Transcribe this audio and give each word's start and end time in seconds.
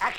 Cari 0.00 0.16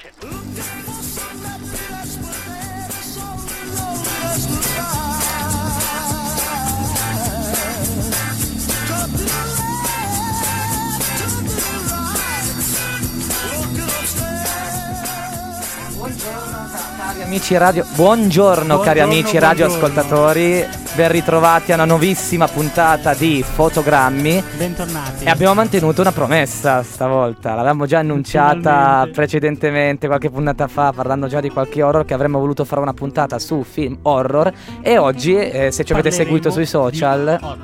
amici 17.24 17.58
radio, 17.58 17.84
buongiorno, 17.96 18.80
cari 18.82 19.00
Buongiorno, 19.00 19.04
amici 19.04 19.40
radioascoltatori. 19.40 20.81
Ben 20.96 21.12
ritrovati 21.12 21.72
a 21.72 21.76
una 21.76 21.86
nuovissima 21.86 22.48
puntata 22.48 23.14
di 23.14 23.44
Fotogrammi 23.44 24.44
Bentornati. 24.58 25.24
e 25.26 25.30
abbiamo 25.30 25.54
mantenuto 25.54 26.02
una 26.02 26.12
promessa 26.12 26.84
stavolta, 26.84 27.56
l'avevamo 27.56 27.86
già 27.86 28.00
annunciata 28.00 28.58
Finalmente. 28.60 29.12
precedentemente 29.12 30.08
qualche 30.08 30.30
puntata 30.30 30.68
fa 30.68 30.92
parlando 30.92 31.28
già 31.28 31.40
di 31.40 31.50
qualche 31.50 31.82
horror 31.82 32.04
che 32.06 32.14
avremmo 32.14 32.40
voluto 32.40 32.66
fare 32.66 32.82
una 32.82 32.94
puntata 32.94 33.40
su 33.40 33.64
film 33.64 34.00
horror 34.02 34.52
e 34.82 34.98
oggi 34.98 35.36
eh, 35.36 35.72
se 35.72 35.84
ci 35.84 35.94
avete 35.94 36.12
seguito 36.12 36.50
sui 36.52 36.66
social 36.66 37.38
horror. 37.42 37.58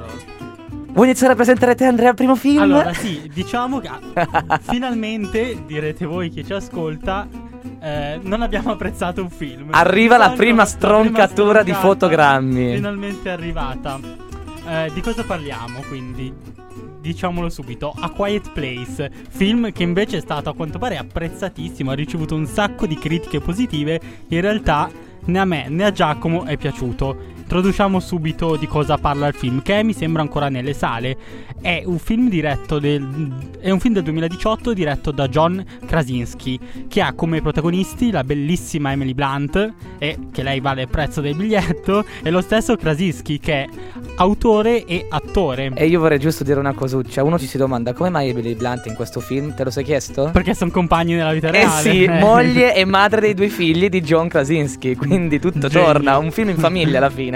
vuoi 0.93 1.05
iniziare 1.07 1.33
a 1.33 1.35
presentare 1.35 1.75
te 1.75 1.85
Andrea 1.85 2.09
il 2.09 2.15
primo 2.15 2.35
film? 2.35 2.61
Allora, 2.61 2.93
sì, 2.93 3.29
diciamo 3.33 3.79
che 3.79 3.89
finalmente, 4.61 5.63
direte 5.65 6.05
voi 6.05 6.29
che 6.29 6.43
ci 6.45 6.53
ascolta, 6.53 7.27
eh, 7.79 8.19
non 8.21 8.41
abbiamo 8.41 8.71
apprezzato 8.71 9.21
un 9.21 9.29
film. 9.29 9.69
Arriva 9.71 10.17
la 10.17 10.31
prima 10.31 10.65
stroncatura 10.65 11.63
di 11.63 11.73
fotogrammi. 11.73 12.75
Finalmente 12.75 13.29
arrivata. 13.29 13.99
Eh, 14.67 14.91
di 14.93 15.01
cosa 15.01 15.23
parliamo 15.23 15.81
quindi? 15.87 16.33
Diciamolo 16.99 17.49
subito, 17.49 17.93
A 17.97 18.09
Quiet 18.09 18.51
Place, 18.51 19.09
film 19.29 19.71
che 19.71 19.83
invece 19.83 20.17
è 20.17 20.19
stato 20.21 20.49
a 20.49 20.55
quanto 20.55 20.77
pare 20.77 20.97
apprezzatissimo, 20.97 21.91
ha 21.91 21.93
ricevuto 21.93 22.35
un 22.35 22.45
sacco 22.45 22.85
di 22.85 22.97
critiche 22.97 23.39
positive, 23.39 24.01
in 24.27 24.41
realtà 24.41 24.89
né 25.25 25.39
a 25.39 25.45
me 25.45 25.69
né 25.69 25.85
a 25.85 25.91
Giacomo 25.91 26.43
è 26.43 26.57
piaciuto. 26.57 27.35
Introduciamo 27.47 28.01
subito 28.01 28.57
di 28.57 28.67
cosa 28.67 28.97
parla 28.97 29.27
il 29.27 29.33
film, 29.33 29.61
che 29.61 29.81
mi 29.81 29.93
sembra 29.93 30.21
ancora 30.21 30.49
nelle 30.49 30.73
sale. 30.73 31.15
È 31.61 31.81
un 31.85 31.97
film 31.97 32.27
diretto 32.27 32.77
del. 32.77 33.55
È 33.61 33.69
un 33.69 33.79
film 33.79 33.93
del 33.93 34.03
2018 34.03 34.73
diretto 34.73 35.11
da 35.11 35.29
John 35.29 35.63
Krasinski, 35.85 36.59
che 36.89 37.01
ha 37.01 37.13
come 37.13 37.41
protagonisti 37.41 38.11
la 38.11 38.25
bellissima 38.25 38.91
Emily 38.91 39.13
Blunt, 39.13 39.73
e 39.97 40.17
che 40.33 40.43
lei 40.43 40.59
vale 40.59 40.81
il 40.81 40.87
prezzo 40.89 41.21
del 41.21 41.35
biglietto, 41.37 42.03
e 42.21 42.29
lo 42.31 42.41
stesso 42.41 42.75
Krasinski, 42.75 43.39
che 43.39 43.53
è 43.63 43.67
autore 44.17 44.83
e 44.83 45.07
attore. 45.09 45.71
E 45.73 45.87
io 45.87 46.01
vorrei 46.01 46.19
giusto 46.19 46.43
dire 46.43 46.59
una 46.59 46.73
cosuccia. 46.73 47.23
Uno 47.23 47.39
ci 47.39 47.45
si 47.47 47.57
domanda 47.57 47.93
come 47.93 48.09
mai 48.09 48.27
Emily 48.27 48.55
Blunt 48.55 48.87
in 48.87 48.93
questo 48.93 49.21
film? 49.21 49.55
Te 49.55 49.63
lo 49.63 49.69
sei 49.71 49.85
chiesto? 49.85 50.31
Perché 50.33 50.53
sono 50.53 50.69
compagni 50.69 51.13
nella 51.13 51.31
vita 51.31 51.47
Eh 51.47 51.51
reale. 51.51 51.81
sì, 51.81 52.07
moglie 52.19 52.75
e 52.75 52.83
madre 52.83 53.21
dei 53.21 53.33
due 53.33 53.47
figli 53.47 53.87
di 53.87 54.01
John 54.01 54.27
Krasinski. 54.27 54.95
Quindi 54.97 55.39
tutto 55.39 55.69
Genio. 55.69 55.85
torna. 55.87 56.17
Un 56.17 56.31
film 56.31 56.49
in 56.49 56.57
famiglia 56.57 56.97
alla 56.97 57.09
fine. 57.09 57.35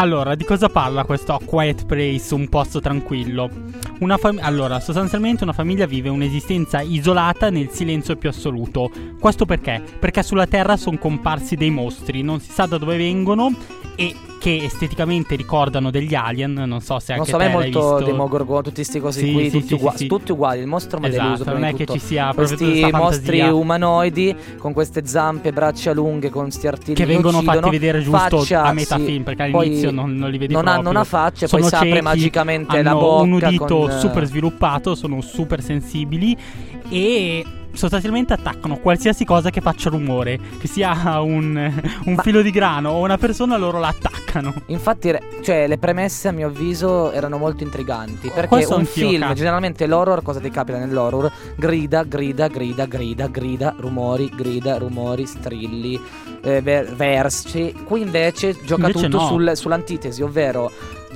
Allora, 0.00 0.34
di 0.34 0.44
cosa 0.44 0.70
parla 0.70 1.04
questo 1.04 1.38
Quiet 1.44 1.84
Place, 1.84 2.32
un 2.32 2.48
posto 2.48 2.80
tranquillo? 2.80 3.50
Una 3.98 4.16
fam- 4.16 4.38
allora, 4.40 4.80
sostanzialmente 4.80 5.42
una 5.42 5.52
famiglia 5.52 5.84
vive 5.84 6.08
un'esistenza 6.08 6.80
isolata 6.80 7.50
nel 7.50 7.68
silenzio 7.68 8.16
più 8.16 8.30
assoluto. 8.30 8.90
Questo 9.20 9.44
perché? 9.44 9.82
Perché 9.98 10.22
sulla 10.22 10.46
Terra 10.46 10.78
sono 10.78 10.96
comparsi 10.96 11.54
dei 11.54 11.68
mostri, 11.70 12.22
non 12.22 12.40
si 12.40 12.50
sa 12.50 12.64
da 12.64 12.78
dove 12.78 12.96
vengono 12.96 13.54
e 13.94 14.14
che 14.40 14.64
esteticamente 14.64 15.36
ricordano 15.36 15.90
degli 15.90 16.14
alien, 16.14 16.54
non 16.54 16.80
so 16.80 16.98
se 16.98 17.12
Non 17.12 17.20
anche 17.20 17.30
so, 17.32 17.36
a 17.36 17.40
me 17.40 17.44
te 17.44 17.50
è 17.50 17.58
l'hai 17.58 17.70
molto. 17.72 18.04
Demogorgon, 18.06 18.62
tutti 18.62 18.76
questi 18.76 18.98
cosi 18.98 19.26
Sì, 19.26 19.32
qui, 19.34 19.44
sì, 19.44 19.50
tutti, 19.50 19.66
sì, 19.66 19.74
ugua- 19.74 19.92
tutti 19.92 20.32
uguali. 20.32 20.60
Il 20.60 20.66
mostro 20.66 20.98
ma 20.98 21.08
Esatto, 21.08 21.22
deluso. 21.24 21.44
non 21.52 21.64
è 21.64 21.72
di 21.72 21.76
che 21.76 21.84
tutto. 21.84 21.98
ci 21.98 22.04
sia 22.06 22.32
proprio 22.32 22.56
questi 22.56 22.90
mostri 22.90 23.40
umanoidi 23.42 24.34
con 24.56 24.72
queste 24.72 25.04
zampe 25.04 25.52
braccia 25.52 25.92
lunghe 25.92 26.30
con 26.30 26.50
sti 26.50 26.66
artigli 26.66 26.94
che 26.96 27.04
vengono 27.04 27.42
fatti 27.42 27.68
vedere 27.68 28.00
giusto 28.00 28.38
Faccia, 28.38 28.62
a 28.62 28.72
metà 28.72 28.98
film 28.98 29.24
perché 29.24 29.50
Poi 29.50 29.89
all'inizio 29.90 30.06
non, 30.06 30.16
non 30.16 30.30
li 30.30 30.38
vedi 30.38 30.52
non 30.52 30.62
proprio. 30.62 30.80
hanno 30.80 30.90
una 30.90 31.04
faccia 31.04 31.46
sono 31.46 31.62
poi 31.62 31.70
si 31.70 31.74
apre 31.76 32.02
magicamente 32.02 32.82
la 32.82 32.90
hanno 32.90 33.00
bocca 33.00 33.22
un 33.22 33.32
udito 33.32 33.78
con, 33.78 33.90
super 33.92 34.24
sviluppato 34.26 34.94
sono 34.94 35.20
super 35.20 35.62
sensibili 35.62 36.36
e 36.88 37.44
sostanzialmente 37.72 38.32
attaccano 38.32 38.78
qualsiasi 38.78 39.24
cosa 39.24 39.50
che 39.50 39.60
faccia 39.60 39.90
rumore 39.90 40.38
che 40.58 40.66
sia 40.66 41.20
un, 41.20 41.72
un 42.04 42.14
Ma- 42.14 42.22
filo 42.22 42.42
di 42.42 42.50
grano 42.50 42.90
o 42.90 43.02
una 43.02 43.18
persona 43.18 43.56
loro 43.56 43.78
la 43.78 43.88
attaccano 43.88 44.18
Infatti, 44.66 45.12
cioè, 45.42 45.66
le 45.66 45.78
premesse 45.78 46.28
a 46.28 46.32
mio 46.32 46.46
avviso 46.46 47.10
erano 47.10 47.36
molto 47.36 47.64
intriganti. 47.64 48.30
Perché 48.32 48.64
un 48.68 48.84
film, 48.84 49.22
cazzo. 49.22 49.34
generalmente 49.34 49.86
l'horror, 49.86 50.22
cosa 50.22 50.38
ti 50.38 50.50
capita 50.50 50.78
nell'horror? 50.78 51.30
Grida, 51.56 52.04
grida, 52.04 52.46
grida, 52.46 52.86
grida, 52.86 53.26
grida, 53.26 53.74
rumori, 53.76 54.30
grida, 54.34 54.78
rumori, 54.78 55.26
strilli, 55.26 56.00
eh, 56.42 56.62
ver- 56.62 56.94
versi. 56.94 57.74
Qui 57.84 58.02
invece 58.02 58.56
gioca 58.64 58.86
Invece 58.86 59.08
tutto 59.08 59.18
no. 59.18 59.26
sul- 59.26 59.56
sull'antitesi, 59.56 60.22
ovvero 60.22 60.70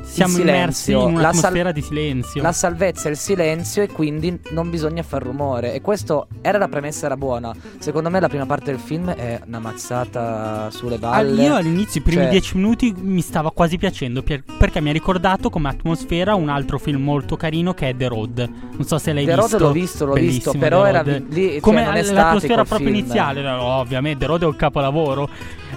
siamo 0.04 0.38
immersi 0.38 0.92
in 0.92 0.96
la 0.98 1.02
sal- 1.02 1.12
un'atmosfera 1.14 1.72
di 1.72 1.82
silenzio 1.82 2.42
la 2.42 2.52
salvezza 2.52 3.08
e 3.08 3.12
il 3.12 3.16
silenzio 3.16 3.82
e 3.82 3.88
quindi 3.88 4.38
non 4.50 4.70
bisogna 4.70 5.02
far 5.02 5.22
rumore. 5.22 5.72
E 5.74 5.80
questo 5.80 6.28
era 6.40 6.58
la 6.58 6.68
premessa, 6.68 7.06
era 7.06 7.16
buona. 7.16 7.52
Secondo 7.78 8.10
me 8.10 8.20
la 8.20 8.28
prima 8.28 8.46
parte 8.46 8.70
del 8.70 8.78
film 8.80 9.10
è 9.10 9.40
una 9.46 9.58
mazzata 9.58 10.70
sulle 10.70 10.96
Ah, 10.96 10.98
balle. 10.98 11.42
Io 11.42 11.54
all'inizio, 11.54 12.00
i 12.00 12.02
primi 12.02 12.22
Cioè- 12.22 12.30
dieci 12.30 12.56
minuti, 12.56 12.94
mi 12.96 13.20
stava 13.20 13.50
quasi 13.50 13.78
piacendo 13.78 14.22
per- 14.22 14.42
perché 14.58 14.80
mi 14.80 14.90
ha 14.90 14.92
ricordato 14.92 15.50
come 15.50 15.68
atmosfera 15.68 16.34
un 16.34 16.48
altro 16.48 16.78
film 16.78 17.02
molto 17.02 17.36
carino 17.36 17.74
che 17.74 17.88
è 17.90 17.96
The 17.96 18.08
Road. 18.08 18.50
Non 18.76 18.84
so 18.86 18.98
se 18.98 19.12
l'hai 19.12 19.24
The 19.24 19.34
visto. 19.34 19.50
Road 19.58 19.60
l'ho 19.62 19.72
visto, 19.72 20.04
l'ho 20.06 20.12
Bellissimo, 20.14 20.52
visto, 20.52 20.58
però 20.58 20.82
The 20.82 20.88
era 20.88 21.02
lì, 21.02 21.50
cioè, 21.52 21.60
come 21.60 21.92
è 21.92 22.02
l'atmosfera 22.02 22.64
proprio 22.64 22.88
il 22.88 22.94
film. 22.94 23.04
iniziale, 23.06 23.42
no, 23.42 23.62
ovviamente 23.62 24.18
The 24.20 24.26
Road 24.26 24.42
è 24.42 24.46
un 24.46 24.56
capolavoro. 24.56 25.28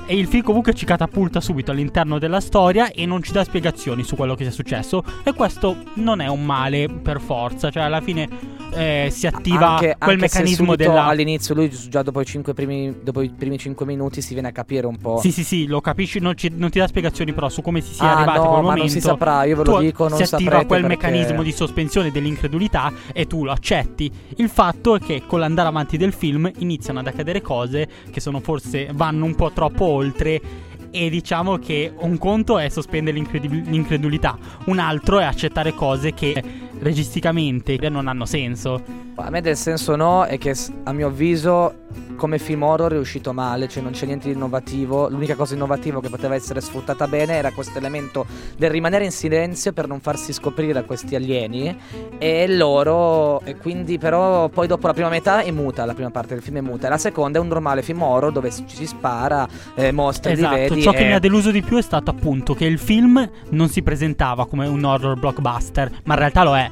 E 0.06 0.18
il 0.18 0.28
film 0.28 0.44
comunque 0.44 0.74
ci 0.74 0.86
catapulta 0.86 1.42
subito 1.42 1.72
all'interno 1.72 2.20
della 2.20 2.40
storia 2.40 2.92
e 2.92 3.06
non 3.06 3.24
ci 3.24 3.32
dà 3.32 3.44
spiegazioni 3.44 4.04
su 4.04 4.16
quello 4.16 4.36
che 4.36 4.44
sia 4.44 4.52
successo. 4.52 5.04
E 5.24 5.34
questo 5.34 5.78
non 5.96 6.22
è 6.22 6.28
un 6.28 6.46
male 6.46 6.88
per 6.90 7.20
forza, 7.20 7.70
cioè 7.70 7.84
alla 7.84 8.02
fine 8.02 8.56
eh, 8.74 9.08
si 9.12 9.28
attiva 9.28 9.72
anche, 9.72 9.96
quel 9.98 10.10
anche 10.12 10.22
meccanismo 10.22 10.76
della... 10.76 11.06
all'inizio 11.06 11.56
lui 11.56 11.70
già 11.90 12.04
dopo 12.04 12.22
i, 12.22 12.26
cinque 12.26 12.54
primi, 12.54 12.94
dopo 13.02 13.22
i 13.22 13.30
primi 13.30 13.58
5 13.58 13.86
minuti 13.86 14.22
si 14.22 14.34
viene 14.34 14.50
a 14.50 14.52
capire 14.52 14.86
un 14.88 14.98
po'. 14.98 15.20
Sì, 15.20 15.32
sì, 15.32 15.44
sì, 15.44 15.68
lo 15.68 15.82
capisci, 15.82 16.20
non, 16.20 16.36
ci- 16.36 16.52
non 16.54 16.70
ti 16.70 16.80
dà 16.80 16.88
spiegazioni 16.88 17.34
però 17.34 17.50
su 17.50 17.62
come 17.62 17.82
si 17.82 17.94
sia 17.94 18.06
ah, 18.10 18.16
arrivati 18.18 18.38
a 18.38 18.42
no, 18.42 18.48
quel 18.50 18.56
ma 18.58 18.62
momento. 18.70 18.84
non 18.84 18.90
si 18.90 19.02
saprà, 19.02 19.44
io 19.46 19.58
ve 19.58 19.64
lo 19.64 19.76
tu- 19.76 19.82
dico, 19.82 20.08
non 20.08 20.18
si 20.18 20.36
attiva 20.36 20.66
quel 20.66 20.82
perché- 20.82 20.88
meccanismo 20.88 21.44
di 21.44 21.52
sospensione 21.52 22.12
dell'incredulità 22.12 22.92
e 23.14 23.26
tu 23.26 23.44
lo 23.44 23.52
accetti. 23.52 24.12
Il 24.38 24.50
fatto 24.50 24.96
è 24.96 25.00
che 25.00 25.24
con 25.26 25.40
l'andare 25.40 25.70
avanti 25.70 25.98
del 25.98 26.14
film 26.14 26.50
iniziano 26.60 27.00
ad 27.00 27.08
accadere 27.08 27.42
cose 27.42 27.88
che 28.12 28.20
sono 28.20 28.40
forse 28.40 28.90
vanno 28.94 29.26
un 29.26 29.36
po' 29.36 29.52
troppo 29.52 29.86
oltre. 29.88 30.42
E 30.90 31.10
diciamo 31.10 31.58
che 31.58 31.94
un 32.00 32.18
conto 32.18 32.58
è 32.58 32.70
sospendere 32.70 33.18
l'incredi- 33.18 33.64
l'incredulità, 33.66 34.38
un 34.66 34.80
altro 34.80 35.20
è 35.20 35.26
accettare 35.26 35.74
cose 35.74 36.14
che 36.14 36.42
registicamente 36.80 37.78
non 37.90 38.08
hanno 38.08 38.26
senso. 38.26 38.82
A 39.16 39.30
me 39.30 39.42
del 39.42 39.58
senso 39.58 39.96
no, 39.96 40.26
è 40.26 40.38
che 40.38 40.56
a 40.84 40.94
mio 40.94 41.08
avviso 41.08 41.86
come 42.18 42.38
film 42.40 42.64
horror 42.64 42.94
è 42.94 42.98
uscito 42.98 43.32
male, 43.34 43.68
cioè 43.68 43.82
non 43.82 43.92
c'è 43.92 44.06
niente 44.06 44.28
di 44.28 44.34
innovativo. 44.34 45.08
L'unica 45.10 45.36
cosa 45.36 45.54
innovativa 45.54 46.02
che 46.02 46.10
poteva 46.10 46.36
essere 46.36 46.62
sfruttata 46.62 47.08
bene 47.08 47.34
era 47.34 47.52
questo 47.52 47.78
elemento 47.78 48.26
del 48.58 48.70
rimanere 48.70 49.06
in 49.06 49.12
silenzio 49.12 49.72
per 49.74 49.88
non 49.88 50.02
farsi 50.02 50.34
scoprire 50.34 50.74
da 50.74 50.84
questi 50.84 51.16
alieni 51.16 51.76
e 52.18 52.48
loro 52.48 53.42
e 53.42 53.56
quindi 53.58 53.98
però 53.98 54.50
poi 54.50 54.68
dopo 54.68 54.88
la 54.88 54.94
prima 54.94 55.10
metà 55.10 55.42
è 55.42 55.52
muta, 55.52 55.86
la 55.86 55.94
prima 55.94 56.10
parte 56.12 56.34
del 56.34 56.44
film 56.44 56.58
è 56.58 56.62
muta 56.62 56.88
e 56.88 56.90
la 56.90 56.98
seconda 56.98 57.38
è 57.38 57.42
un 57.42 57.48
normale 57.48 57.82
film 57.82 58.02
horror 58.02 58.32
dove 58.32 58.52
ci 58.52 58.64
si 58.68 58.88
spara, 58.88 59.48
eh, 59.76 59.92
mostri, 59.92 60.34
Esatto, 60.34 60.56
vedi 60.56 60.82
ciò 60.82 60.92
che 60.92 61.04
e- 61.04 61.08
mi 61.08 61.14
ha 61.14 61.20
deluso 61.20 61.52
di 61.52 61.62
più 61.62 61.78
è 61.78 61.82
stato 61.82 62.12
appunto 62.12 62.54
che 62.54 62.66
il 62.66 62.80
film 62.80 63.30
non 63.50 63.70
si 63.70 63.82
presentava 63.82 64.48
come 64.48 64.68
un 64.68 64.84
horror 64.84 65.18
blockbuster, 65.18 65.92
ma 66.04 66.14
in 66.14 66.20
realtà 66.20 66.44
lo 66.44 66.58
è. 66.58 66.70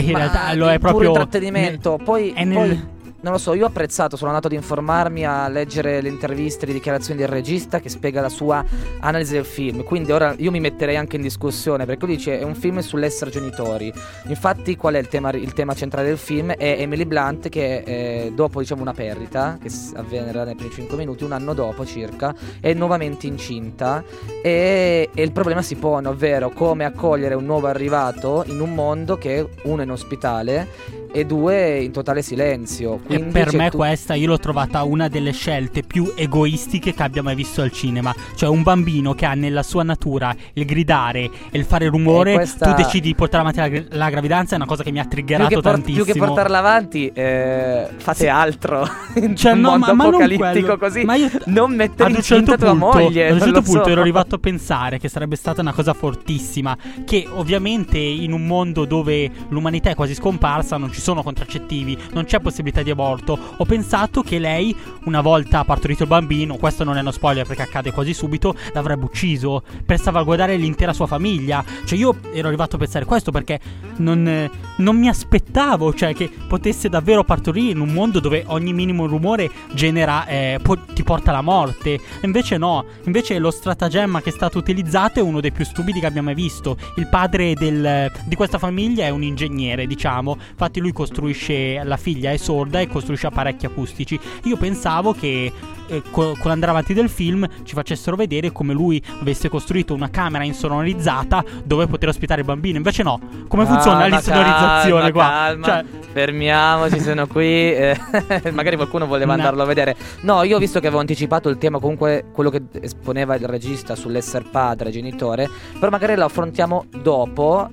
In 0.00 0.16
realtà 0.16 0.54
lo 0.54 0.68
è 0.70 0.78
puro 0.78 0.90
proprio 0.90 1.08
intrattenimento. 1.08 1.98
poi, 2.02 2.30
è 2.32 2.44
nel- 2.44 2.54
poi, 2.56 2.82
non 3.20 3.32
lo 3.32 3.38
so, 3.38 3.52
io 3.54 3.64
ho 3.64 3.68
apprezzato, 3.68 4.16
sono 4.16 4.30
andato 4.30 4.46
ad 4.46 4.52
informarmi, 4.52 5.26
a 5.26 5.48
leggere 5.48 6.00
le 6.00 6.08
interviste, 6.08 6.66
le 6.66 6.72
dichiarazioni 6.72 7.18
del 7.18 7.28
regista 7.28 7.80
che 7.80 7.88
spiega 7.88 8.20
la 8.20 8.28
sua 8.28 8.64
analisi 9.00 9.32
del 9.32 9.44
film. 9.44 9.82
Quindi 9.82 10.12
ora 10.12 10.34
io 10.38 10.52
mi 10.52 10.60
metterei 10.60 10.96
anche 10.96 11.16
in 11.16 11.22
discussione 11.22 11.84
perché 11.84 12.06
lui 12.06 12.16
dice 12.16 12.38
è 12.38 12.44
un 12.44 12.54
film 12.54 12.78
sull'essere 12.78 13.30
genitori. 13.30 13.92
Infatti 14.28 14.76
qual 14.76 14.94
è 14.94 14.98
il 14.98 15.08
tema, 15.08 15.30
il 15.30 15.52
tema 15.52 15.74
centrale 15.74 16.06
del 16.06 16.18
film? 16.18 16.52
È 16.52 16.76
Emily 16.78 17.04
Blunt 17.04 17.48
che 17.48 17.82
eh, 17.84 18.32
dopo 18.34 18.60
diciamo 18.60 18.82
una 18.82 18.94
perdita 18.94 19.58
che 19.60 19.68
avverrà 19.94 20.44
nei 20.44 20.54
primi 20.54 20.72
5 20.72 20.96
minuti, 20.96 21.24
un 21.24 21.32
anno 21.32 21.54
dopo 21.54 21.84
circa, 21.84 22.32
è 22.60 22.72
nuovamente 22.72 23.26
incinta 23.26 24.04
e, 24.42 25.10
e 25.12 25.22
il 25.22 25.32
problema 25.32 25.62
si 25.62 25.74
pone, 25.74 26.06
ovvero 26.06 26.50
come 26.50 26.84
accogliere 26.84 27.34
un 27.34 27.44
nuovo 27.44 27.66
arrivato 27.66 28.44
in 28.46 28.60
un 28.60 28.74
mondo 28.74 29.18
che 29.18 29.48
uno 29.62 29.80
è 29.80 29.84
in 29.84 29.90
ospitale 29.90 30.98
e 31.12 31.24
due 31.24 31.80
in 31.80 31.92
totale 31.92 32.22
silenzio. 32.22 33.00
E 33.08 33.20
per 33.20 33.54
me 33.54 33.70
tu- 33.70 33.76
questa 33.78 34.14
io 34.14 34.28
l'ho 34.28 34.38
trovata 34.38 34.82
una 34.84 35.08
delle 35.08 35.32
scelte 35.32 35.82
più 35.82 36.12
egoistiche 36.16 36.94
che 36.94 37.02
abbia 37.02 37.22
mai 37.22 37.34
visto 37.34 37.62
al 37.62 37.72
cinema. 37.72 38.14
Cioè 38.34 38.48
un 38.48 38.62
bambino 38.62 39.14
che 39.14 39.26
ha 39.26 39.34
nella 39.34 39.62
sua 39.62 39.82
natura 39.82 40.34
il 40.54 40.64
gridare 40.64 41.20
e 41.50 41.58
il 41.58 41.64
fare 41.64 41.86
rumore, 41.88 42.34
questa- 42.34 42.72
tu 42.72 42.82
decidi 42.82 43.08
di 43.08 43.14
portare 43.14 43.42
avanti 43.42 43.58
la, 43.60 43.68
gra- 43.68 43.96
la 43.96 44.10
gravidanza, 44.10 44.52
è 44.54 44.56
una 44.56 44.66
cosa 44.66 44.82
che 44.82 44.90
mi 44.90 44.98
ha 44.98 45.02
più 45.02 45.10
triggerato 45.10 45.48
che, 45.48 45.54
por- 45.60 45.72
tantissimo. 45.72 46.04
più 46.04 46.12
che 46.12 46.18
portarla 46.18 46.58
avanti, 46.58 47.10
eh, 47.12 47.88
fate 47.96 48.28
altro. 48.28 48.86
In 49.16 49.34
Cioè, 49.36 49.52
un 49.52 49.60
no, 49.60 49.70
mondo 49.70 49.86
ma, 49.86 49.92
ma 49.94 50.04
non 50.04 50.14
apocalittico 50.14 50.50
quello. 50.50 50.78
così. 50.78 51.04
Ma 51.04 51.14
io 51.16 51.28
non 51.46 51.74
mettere 51.74 52.10
incinta 52.10 52.56
certo 52.56 52.64
tua 52.66 52.70
punto, 52.76 52.98
moglie. 52.98 53.26
ad 53.28 53.32
un 53.34 53.40
certo 53.40 53.62
punto 53.62 53.84
so. 53.84 53.90
ero 53.90 54.00
arrivato 54.00 54.34
a 54.34 54.38
pensare 54.38 54.98
che 54.98 55.08
sarebbe 55.08 55.36
stata 55.36 55.60
una 55.60 55.72
cosa 55.72 55.92
fortissima. 55.94 56.76
Che 57.04 57.26
ovviamente 57.32 57.98
in 57.98 58.32
un 58.32 58.46
mondo 58.46 58.84
dove 58.84 59.30
l'umanità 59.48 59.90
è 59.90 59.94
quasi 59.94 60.14
scomparsa, 60.14 60.76
non 60.76 60.92
ci 60.92 60.97
sono 61.00 61.22
contraccettivi, 61.22 61.96
non 62.12 62.24
c'è 62.24 62.40
possibilità 62.40 62.82
di 62.82 62.90
aborto. 62.90 63.38
Ho 63.56 63.64
pensato 63.64 64.22
che 64.22 64.38
lei, 64.38 64.74
una 65.04 65.20
volta 65.20 65.64
partorito 65.64 66.02
il 66.02 66.08
bambino, 66.08 66.56
questo 66.56 66.84
non 66.84 66.96
è 66.96 67.00
uno 67.00 67.10
spoiler 67.10 67.46
perché 67.46 67.62
accade 67.62 67.92
quasi 67.92 68.14
subito, 68.14 68.54
l'avrebbe 68.72 69.04
ucciso 69.04 69.62
per 69.84 70.00
salvaguardare 70.00 70.56
l'intera 70.56 70.92
sua 70.92 71.06
famiglia. 71.06 71.64
Cioè, 71.84 71.98
io 71.98 72.16
ero 72.32 72.48
arrivato 72.48 72.76
a 72.76 72.78
pensare 72.78 73.04
questo 73.04 73.30
perché 73.30 73.60
non, 73.96 74.50
non 74.76 74.96
mi 74.96 75.08
aspettavo, 75.08 75.94
cioè, 75.94 76.14
che 76.14 76.30
potesse 76.46 76.88
davvero 76.88 77.24
partorire 77.24 77.72
in 77.72 77.80
un 77.80 77.92
mondo 77.92 78.20
dove 78.20 78.44
ogni 78.46 78.72
minimo 78.72 79.06
rumore 79.06 79.50
genera, 79.72 80.26
eh, 80.26 80.58
ti 80.94 81.02
porta 81.02 81.30
alla 81.30 81.42
morte. 81.42 81.98
Invece 82.22 82.56
no, 82.56 82.84
invece 83.04 83.38
lo 83.38 83.50
stratagemma 83.50 84.20
che 84.20 84.30
è 84.30 84.32
stato 84.32 84.58
utilizzato 84.58 85.18
è 85.18 85.22
uno 85.22 85.40
dei 85.40 85.52
più 85.52 85.64
stupidi 85.64 86.00
che 86.00 86.06
abbia 86.06 86.22
mai 86.22 86.34
visto. 86.34 86.76
Il 86.96 87.06
padre 87.08 87.54
del- 87.54 88.10
di 88.24 88.34
questa 88.34 88.58
famiglia 88.58 89.04
è 89.04 89.10
un 89.10 89.22
ingegnere, 89.22 89.86
diciamo. 89.86 90.36
Infatti 90.50 90.80
lui 90.80 90.87
costruisce, 90.92 91.82
la 91.84 91.96
figlia 91.96 92.32
è 92.32 92.36
sorda 92.36 92.80
e 92.80 92.88
costruisce 92.88 93.26
apparecchi 93.26 93.66
acustici. 93.66 94.18
Io 94.44 94.56
pensavo 94.56 95.12
che 95.12 95.52
eh, 95.88 96.02
co- 96.10 96.32
con 96.38 96.50
l'andare 96.50 96.72
avanti 96.72 96.92
del 96.94 97.08
film 97.08 97.46
ci 97.64 97.74
facessero 97.74 98.16
vedere 98.16 98.52
come 98.52 98.72
lui 98.72 99.02
avesse 99.20 99.48
costruito 99.48 99.94
una 99.94 100.10
camera 100.10 100.44
insonorizzata 100.44 101.44
dove 101.64 101.86
poter 101.86 102.08
ospitare 102.10 102.40
il 102.40 102.46
bambino. 102.46 102.76
Invece 102.76 103.02
no, 103.02 103.18
come 103.48 103.64
funziona 103.66 104.00
Calma, 104.00 104.16
l'insonorizzazione 104.16 105.00
calma, 105.00 105.12
qua? 105.12 105.24
calma. 105.24 105.64
Cioè, 105.66 105.84
Fermiamoci, 106.12 107.00
sono 107.00 107.26
qui. 107.26 107.44
eh, 107.74 107.96
magari 108.52 108.76
qualcuno 108.76 109.06
voleva 109.06 109.26
No. 109.32 109.38
andarlo 109.38 109.62
a 109.62 109.66
vedere. 109.66 109.94
No, 110.22 110.42
io 110.42 110.56
ho 110.56 110.58
visto 110.58 110.80
che 110.80 110.86
avevo 110.86 111.00
anticipato 111.00 111.48
il 111.48 111.58
tema, 111.58 111.78
comunque 111.78 112.24
quello 112.32 112.50
che 112.50 112.62
esponeva 112.80 113.34
il 113.36 113.44
regista 113.46 113.94
sull'essere 113.94 114.46
padre, 114.50 114.90
genitore. 114.90 115.48
Però 115.78 115.90
magari 115.90 116.16
lo 116.16 116.24
affrontiamo 116.24 116.86
dopo. 117.02 117.68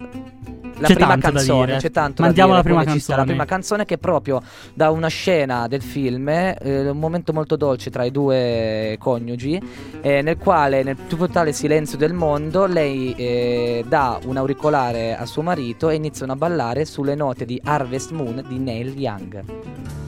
La 0.78 0.88
C'è 0.88 0.96
prima 0.96 1.18
canzone, 1.18 1.78
c'è 1.78 1.92
tanto 1.92 2.22
Mandiamo 2.22 2.50
da 2.50 2.58
la 2.58 2.62
dire, 2.62 2.74
prima 2.74 2.86
come 2.86 2.98
ci 2.98 3.04
sta 3.04 3.12
La 3.14 3.18
canzone. 3.20 3.38
prima 3.38 3.56
canzone 3.56 3.86
che 3.86 3.98
proprio 3.98 4.42
da 4.74 4.90
una 4.90 5.08
scena 5.08 5.68
del 5.68 5.82
film, 5.82 6.28
eh, 6.28 6.90
un 6.90 7.00
momento 7.00 7.32
molto 7.32 7.56
dolce 7.56 7.90
tra 7.90 8.04
i 8.04 8.12
due 8.12 8.98
coniugi, 9.00 9.62
eh, 10.02 10.22
nel 10.22 10.38
quale 10.38 10.84
nel 10.84 10.98
più 10.98 11.16
totale 11.16 11.54
silenzio 11.54 11.98
del 11.98 12.14
mondo 12.14 12.66
lei 12.66 13.14
eh, 13.16 13.86
dà 13.88 14.20
un 14.26 14.36
auricolare 14.36 15.16
a 15.16 15.26
suo 15.26 15.42
marito 15.42 15.90
e 15.90 15.96
iniziano 15.96 16.34
a 16.34 16.36
ballare 16.36 16.84
sulle 16.86 17.16
note 17.16 17.46
di 17.46 17.60
Harvest 17.64 18.12
Moon 18.12 18.44
di 18.48 18.58
Neil 18.58 18.98
Young. 18.98 20.05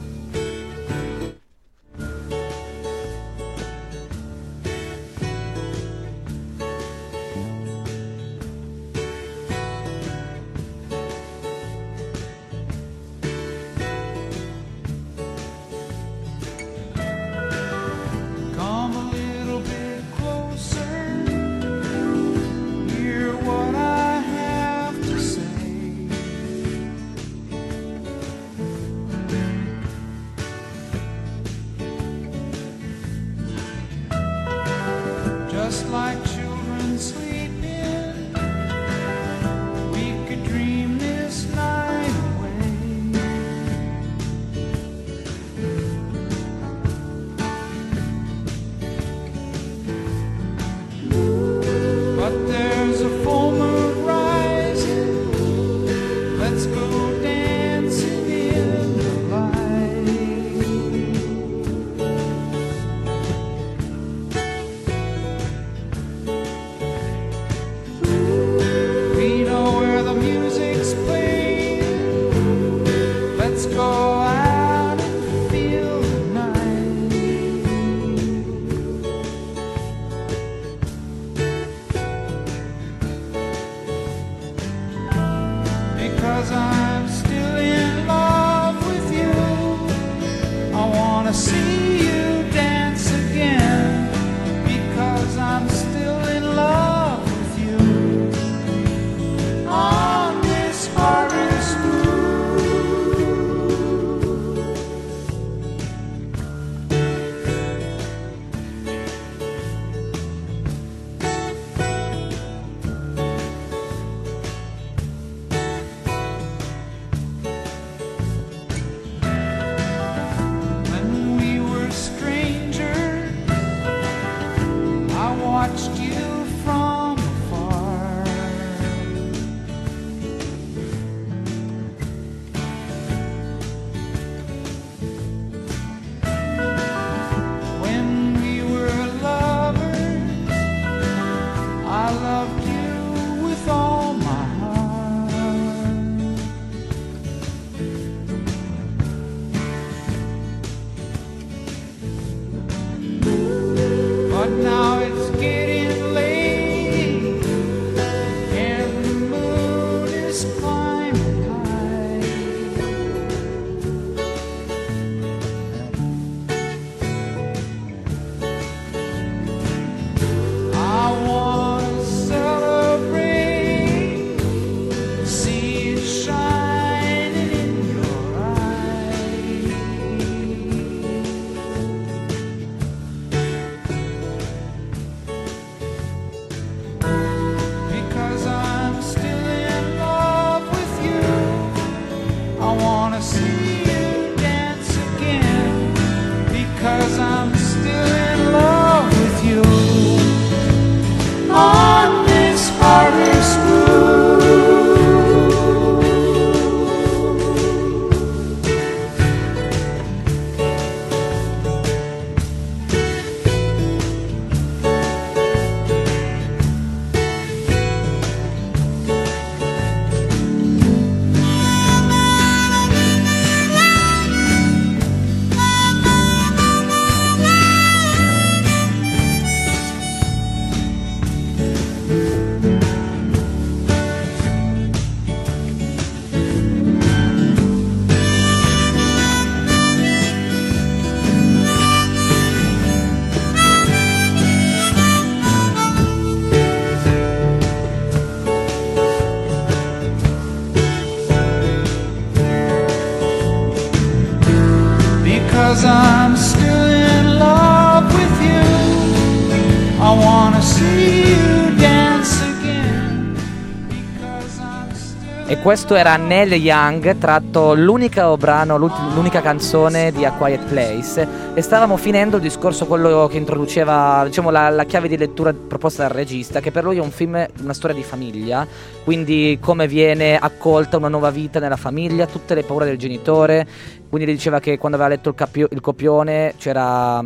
E 265.50 265.58
questo 265.60 265.94
era 265.94 266.14
Neil 266.16 266.52
Young, 266.52 267.16
tratto 267.16 267.72
l'unico 267.72 268.36
brano, 268.36 268.76
l'unica 268.76 269.40
canzone 269.40 270.12
di 270.12 270.26
A 270.26 270.32
Quiet 270.32 270.66
Place. 270.66 271.26
E 271.54 271.62
stavamo 271.62 271.96
finendo 271.96 272.36
il 272.36 272.42
discorso, 272.42 272.84
quello 272.84 273.26
che 273.28 273.38
introduceva, 273.38 274.24
diciamo, 274.26 274.50
la, 274.50 274.68
la 274.68 274.84
chiave 274.84 275.08
di 275.08 275.16
lettura 275.16 275.54
proposta 275.54 276.02
dal 276.02 276.10
regista, 276.10 276.60
che 276.60 276.70
per 276.70 276.84
lui 276.84 276.98
è 276.98 277.00
un 277.00 277.10
film, 277.10 277.46
una 277.62 277.72
storia 277.72 277.96
di 277.96 278.02
famiglia. 278.02 278.66
Quindi 279.04 279.56
come 279.58 279.88
viene 279.88 280.36
accolta 280.36 280.98
una 280.98 281.08
nuova 281.08 281.30
vita 281.30 281.58
nella 281.58 281.76
famiglia, 281.76 282.26
tutte 282.26 282.54
le 282.54 282.62
paure 282.62 282.84
del 282.84 282.98
genitore. 282.98 283.66
Quindi 284.06 284.30
diceva 284.30 284.60
che 284.60 284.76
quando 284.76 284.98
aveva 284.98 285.14
letto 285.14 285.30
il, 285.30 285.34
capio- 285.34 285.68
il 285.70 285.80
copione 285.80 286.56
c'era. 286.58 287.24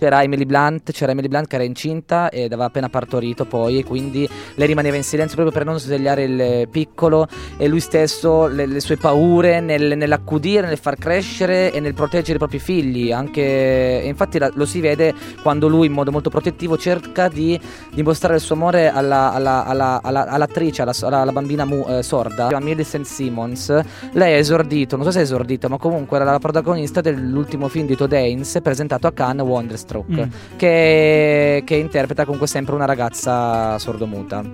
C'era 0.00 0.22
Emily 0.22 0.46
Blunt, 0.46 0.92
c'era 0.92 1.12
Emily 1.12 1.28
Blunt 1.28 1.46
che 1.46 1.56
era 1.56 1.64
incinta 1.64 2.30
ed 2.30 2.52
aveva 2.52 2.64
appena 2.68 2.88
partorito 2.88 3.44
poi 3.44 3.80
e 3.80 3.84
quindi 3.84 4.26
lei 4.54 4.66
rimaneva 4.66 4.96
in 4.96 5.02
silenzio 5.02 5.34
proprio 5.36 5.54
per 5.54 5.66
non 5.70 5.78
svegliare 5.78 6.22
il 6.24 6.68
piccolo 6.70 7.28
e 7.58 7.68
lui 7.68 7.80
stesso 7.80 8.46
le, 8.46 8.64
le 8.64 8.80
sue 8.80 8.96
paure 8.96 9.60
nel- 9.60 9.98
nell'accudire, 9.98 10.66
nel 10.66 10.78
far 10.78 10.96
crescere 10.96 11.70
e 11.70 11.80
nel 11.80 11.92
proteggere 11.92 12.36
i 12.36 12.38
propri 12.38 12.58
figli. 12.58 13.12
Anche 13.12 14.00
infatti 14.02 14.38
la- 14.38 14.50
lo 14.54 14.64
si 14.64 14.80
vede 14.80 15.12
quando 15.42 15.68
lui 15.68 15.88
in 15.88 15.92
modo 15.92 16.10
molto 16.10 16.30
protettivo 16.30 16.78
cerca 16.78 17.28
di 17.28 17.60
dimostrare 17.92 18.36
il 18.36 18.40
suo 18.40 18.54
amore 18.54 18.88
alla- 18.90 19.34
alla- 19.34 19.66
alla- 19.66 20.00
alla- 20.02 20.28
all'attrice, 20.28 20.80
alla, 20.80 21.30
bambina 21.30 21.66
mu- 21.66 21.84
eh, 21.86 22.02
sorda, 22.02 22.48
Millicent 22.58 23.04
Simmons 23.04 23.68
lei 24.12 24.32
ha 24.32 24.36
esordito, 24.38 24.96
non 24.96 25.04
so 25.04 25.10
se 25.10 25.18
è 25.18 25.22
esordito 25.22 25.68
ma 25.68 25.76
comunque 25.76 26.16
era 26.16 26.24
la 26.24 26.38
protagonista 26.38 27.02
dell'ultimo 27.02 27.68
film 27.68 27.86
di 27.86 27.96
Todd 27.96 28.14
presentato 28.62 29.06
a 29.06 29.12
Cannes 29.12 29.44
Wonderstruck 29.44 29.88
Mm. 29.98 30.22
che, 30.56 31.62
che 31.64 31.74
interpreta 31.74 32.24
comunque 32.24 32.46
sempre 32.46 32.74
una 32.74 32.84
ragazza 32.86 33.78
sordomuta. 33.78 34.44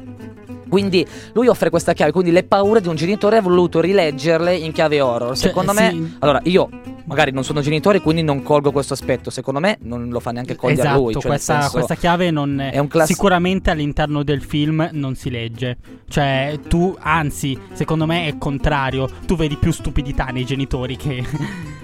Quindi 0.68 1.06
lui 1.32 1.46
offre 1.49 1.70
questa 1.70 1.92
chiave, 1.92 2.12
quindi 2.12 2.30
le 2.30 2.44
paure 2.44 2.80
di 2.80 2.88
un 2.88 2.94
genitore 2.96 3.37
ha 3.38 3.40
voluto 3.42 3.80
rileggerle 3.80 4.54
in 4.56 4.73
chiave 4.73 5.00
horror. 5.00 5.37
Cioè, 5.37 5.49
Secondo 5.49 5.73
sì. 5.73 5.78
me, 5.78 6.16
allora 6.20 6.40
io 6.44 6.68
magari 7.04 7.30
non 7.30 7.44
sono 7.44 7.61
genitore, 7.61 8.00
quindi 8.00 8.23
non 8.23 8.42
colgo 8.42 8.73
questo 8.73 8.94
aspetto. 8.94 9.30
Secondo 9.30 9.61
me 9.61 9.78
non 9.82 10.08
lo 10.08 10.18
fa 10.20 10.32
neanche 10.32 10.56
cogliere 10.56 10.80
Esatto, 10.82 11.00
lui. 11.00 11.12
Cioè, 11.12 11.23
questa, 11.23 11.54
senso- 11.61 11.70
questa 11.73 11.94
chiave 11.94 12.30
non 12.30 12.61
è 12.61 12.78
un 12.78 12.88
class- 12.88 13.06
sicuramente 13.06 13.70
all'interno 13.70 14.23
del 14.25 14.42
film 14.42 14.88
non 14.92 15.14
si 15.14 15.30
legge. 15.30 15.76
Cioè, 16.08 16.58
tu, 16.68 16.96
anzi, 17.00 17.58
secondo 17.73 18.06
me 18.06 18.26
è 18.26 18.37
contrario. 18.38 19.08
Tu 19.26 19.37
vedi 19.37 19.56
più 19.56 19.73
stupidità 19.73 20.26
nei 20.26 20.44
genitori 20.44 20.96
che, 20.96 21.25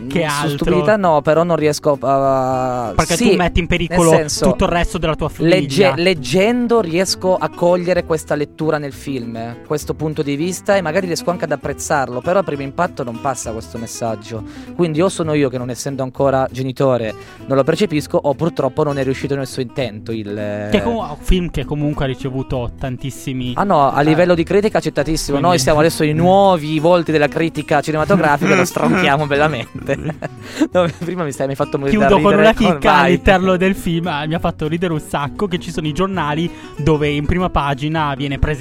che 0.08 0.24
Mm, 0.24 0.28
Su 0.28 0.40
altro. 0.42 0.56
stupidità 0.64 0.96
no, 0.96 1.20
però 1.22 1.44
non 1.44 1.54
riesco 1.56 1.96
a... 2.00 2.92
Perché 2.96 3.14
sì, 3.16 3.30
tu 3.30 3.36
metti 3.36 3.60
in 3.60 3.66
pericolo 3.68 4.10
senso, 4.10 4.50
tutto 4.50 4.64
il 4.64 4.70
resto 4.70 4.98
della 4.98 5.14
tua 5.14 5.28
famiglia. 5.28 5.54
Legge- 5.56 5.92
leggendo 5.96 6.80
riesco 6.80 7.36
a 7.36 7.48
cogliere 7.48 8.04
questa 8.04 8.34
lettura 8.34 8.71
nel 8.78 8.92
film, 8.92 9.64
questo 9.66 9.94
punto 9.94 10.22
di 10.22 10.36
vista 10.36 10.76
e 10.76 10.82
magari 10.82 11.06
riesco 11.06 11.30
anche 11.30 11.44
ad 11.44 11.52
apprezzarlo, 11.52 12.20
però 12.20 12.40
a 12.40 12.42
primo 12.42 12.62
impatto 12.62 13.02
non 13.02 13.20
passa 13.20 13.52
questo 13.52 13.78
messaggio. 13.78 14.42
Quindi 14.74 15.00
o 15.00 15.08
sono 15.08 15.34
io 15.34 15.48
che 15.48 15.58
non 15.58 15.70
essendo 15.70 16.02
ancora 16.02 16.46
genitore 16.50 17.14
non 17.46 17.56
lo 17.56 17.64
percepisco 17.64 18.16
o 18.22 18.34
purtroppo 18.34 18.82
non 18.84 18.98
è 18.98 19.04
riuscito 19.04 19.34
nel 19.36 19.46
suo 19.46 19.62
intento 19.62 20.12
il... 20.12 20.26
Che 20.70 20.78
è 20.78 20.82
comu- 20.82 21.10
un 21.10 21.16
film 21.20 21.50
che 21.50 21.64
comunque 21.64 22.04
ha 22.04 22.08
ricevuto 22.08 22.70
tantissimi. 22.78 23.52
Ah 23.56 23.64
no, 23.64 23.90
a 23.90 24.00
Eh, 24.00 24.04
livello 24.04 24.34
di 24.34 24.44
critica 24.44 24.78
accettatissimo. 24.78 25.38
quindi- 25.38 25.48
Noi 25.48 25.58
siamo 25.58 25.78
adesso 25.80 26.04
i 26.04 26.12
nuovi 26.12 26.78
volti 26.78 27.12
della 27.12 27.28
critica 27.28 27.80
cinematografica 27.80 28.54
lo 28.54 28.64
stronchiamo 28.64 29.26
bellamente. 29.28 29.96
No, 30.70 30.86
prima 30.98 31.24
mi 31.24 31.32
stai 31.32 31.46
mi 31.46 31.52
hai 31.52 31.56
fatto 31.58 31.78
morire 31.78 31.96
Chiudo 31.98 32.20
con 32.20 32.34
una 32.34 32.52
chicca 32.54 32.78
Vai. 32.92 33.04
all'interno 33.06 33.56
del 33.56 33.74
film. 33.74 34.06
ah, 34.06 34.26
mi 34.26 34.34
ha 34.34 34.38
fatto 34.38 34.68
ridere 34.68 34.92
un 34.92 35.00
sacco 35.00 35.46
che 35.46 35.58
ci 35.58 35.70
sono 35.70 35.86
i 35.86 35.92
giornali 35.92 36.50
dove 36.76 37.08
in 37.08 37.26
prima 37.26 37.50
pagina 37.50 38.14
viene 38.14 38.38
presentato 38.38 38.60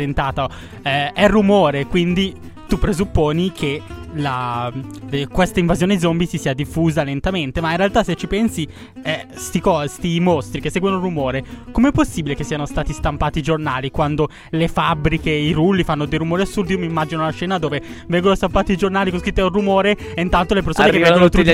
eh, 0.81 1.11
è 1.13 1.27
rumore, 1.27 1.85
quindi 1.85 2.35
tu 2.67 2.77
presupponi 2.77 3.51
che 3.51 3.81
la- 4.15 4.71
eh, 5.09 5.27
questa 5.27 5.59
invasione 5.59 5.99
zombie 5.99 6.27
si 6.27 6.37
sia 6.37 6.53
diffusa 6.53 7.03
lentamente, 7.03 7.61
ma 7.61 7.71
in 7.71 7.77
realtà 7.77 8.03
se 8.03 8.15
ci 8.15 8.27
pensi, 8.27 8.67
eh, 9.03 9.25
sti, 9.33 9.59
co- 9.59 9.87
sti 9.87 10.19
mostri 10.19 10.59
che 10.61 10.69
seguono 10.69 10.97
il 10.97 11.01
rumore, 11.01 11.43
com'è 11.71 11.91
possibile 11.91 12.35
che 12.35 12.43
siano 12.43 12.65
stati 12.65 12.93
stampati 12.93 13.39
i 13.39 13.41
giornali 13.41 13.89
quando 13.91 14.29
le 14.49 14.67
fabbriche, 14.67 15.29
i 15.29 15.51
rulli 15.51 15.83
fanno 15.83 16.05
dei 16.05 16.17
rumori 16.19 16.41
assurdi? 16.41 16.73
Io 16.73 16.79
mi 16.79 16.85
immagino 16.85 17.21
una 17.21 17.31
scena 17.31 17.57
dove 17.57 17.81
vengono 18.07 18.35
stampati 18.35 18.73
i 18.73 18.77
giornali 18.77 19.11
con 19.11 19.19
scritto 19.19 19.45
il 19.45 19.51
rumore 19.51 19.97
e 20.13 20.21
intanto 20.21 20.53
le 20.53 20.61
persone 20.61 20.87
Arrivano 20.89 21.27
che 21.29 21.29
vengono 21.29 21.45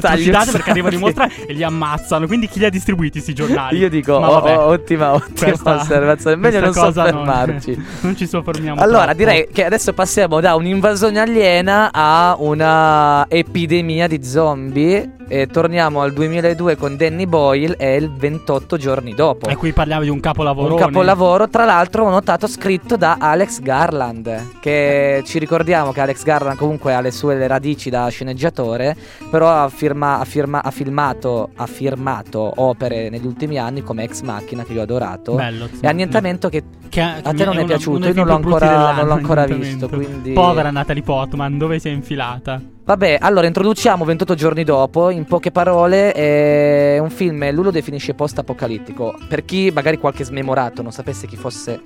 trucidate, 0.00 0.50
perché 0.52 0.70
arrivano 0.70 0.94
in 0.94 1.00
mostra 1.00 1.28
e 1.46 1.52
li 1.52 1.62
ammazzano. 1.62 2.26
Quindi 2.26 2.48
chi 2.48 2.58
li 2.60 2.64
ha 2.66 2.70
distribuiti 2.70 3.12
questi 3.14 3.34
giornali? 3.34 3.78
Io 3.78 3.88
dico, 3.88 4.18
Ma 4.20 4.28
oh, 4.30 4.40
vabbè, 4.40 4.58
oh, 4.58 4.64
ottima, 4.66 5.12
ottima 5.14 5.50
questa- 5.50 5.74
osservazione. 5.80 6.36
Meglio 6.36 6.60
non 6.60 6.72
soffermarci. 6.72 7.74
Non, 7.74 7.86
non 8.02 8.16
ci 8.16 8.26
soffermiamo. 8.26 8.80
Allora, 8.80 9.04
troppo. 9.06 9.18
direi 9.18 9.48
che 9.52 9.64
adesso 9.64 9.92
passiamo 9.92 10.40
da 10.40 10.54
un'invasione 10.54 11.18
aliena 11.20 11.90
a 11.92 12.03
una 12.38 13.26
epidemia 13.28 14.06
di 14.06 14.22
zombie. 14.22 15.10
E 15.26 15.46
torniamo 15.46 16.02
al 16.02 16.12
2002 16.12 16.76
con 16.76 16.96
Danny 16.96 17.24
Boyle 17.26 17.76
e 17.76 17.96
il 17.96 18.10
28 18.12 18.76
giorni 18.76 19.14
dopo. 19.14 19.48
E 19.48 19.56
qui 19.56 19.72
parliamo 19.72 20.02
di 20.02 20.10
un 20.10 20.20
capolavoro. 20.20 20.74
Un 20.74 20.78
capolavoro, 20.80 21.48
tra 21.48 21.64
l'altro, 21.64 22.04
ho 22.04 22.10
notato 22.10 22.46
scritto 22.46 22.96
da 22.96 23.16
Alex 23.18 23.60
Garland. 23.60 24.58
Che 24.60 25.22
ci 25.24 25.38
ricordiamo 25.38 25.92
che 25.92 26.00
Alex 26.02 26.22
Garland 26.24 26.58
comunque 26.58 26.94
ha 26.94 27.00
le 27.00 27.10
sue 27.10 27.46
radici 27.46 27.88
da 27.90 28.06
sceneggiatore, 28.08 28.94
però 29.30 29.48
ha, 29.50 29.68
firma- 29.70 30.18
ha 30.20 30.24
firma- 30.24 30.62
ha 30.62 30.70
filmato, 30.70 31.48
ha 31.56 31.66
firmato 31.66 32.52
opere 32.56 33.08
negli 33.08 33.26
ultimi 33.26 33.58
anni 33.58 33.82
come 33.82 34.04
Ex 34.04 34.20
Machina, 34.20 34.62
che 34.62 34.72
io 34.74 34.80
ho 34.80 34.82
adorato. 34.84 35.34
Bello. 35.34 35.68
E 35.80 35.86
annientamento 35.86 36.48
che 36.50 36.62
Che, 36.88 37.00
a 37.00 37.32
te 37.32 37.44
non 37.44 37.54
è 37.54 37.58
uno- 37.58 37.66
piaciuto, 37.66 38.06
io 38.08 38.14
non 38.14 38.26
l'ho 38.26 38.34
ancora- 38.34 38.92
non 38.92 39.06
l'ho 39.06 39.12
ancora 39.14 39.46
visto, 39.46 39.88
quindi- 39.88 40.32
Povera 40.32 40.70
Natalie 40.70 41.02
Portman, 41.02 41.56
dove 41.58 41.78
si 41.78 41.88
è 41.88 41.90
infilata? 41.92 42.60
Vabbè, 42.86 43.16
allora 43.18 43.46
introduciamo 43.46 44.04
28 44.04 44.34
giorni 44.34 44.62
dopo, 44.62 45.08
in 45.08 45.24
poche 45.24 45.50
parole, 45.50 46.12
è 46.12 46.98
un 46.98 47.08
film, 47.08 47.50
lui 47.50 47.64
lo 47.64 47.70
definisce 47.70 48.12
post-apocalittico. 48.12 49.14
Per 49.26 49.42
chi 49.46 49.70
magari 49.72 49.96
qualche 49.96 50.22
smemorato 50.22 50.82
non 50.82 50.92
sapesse 50.92 51.26
chi 51.26 51.36
fosse, 51.36 51.80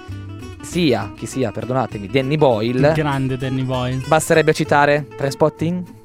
sia, 0.61 1.12
chi 1.17 1.26
sia, 1.26 1.52
perdonatemi, 1.52 2.09
Danny 2.09 2.33
Il 2.33 2.38
Boyle, 2.38 2.93
grande 2.95 3.37
Danny 3.37 3.62
Boyle. 3.62 4.02
basterebbe 4.09 4.52
citare 4.52 5.07
Trainspotting 5.17 5.98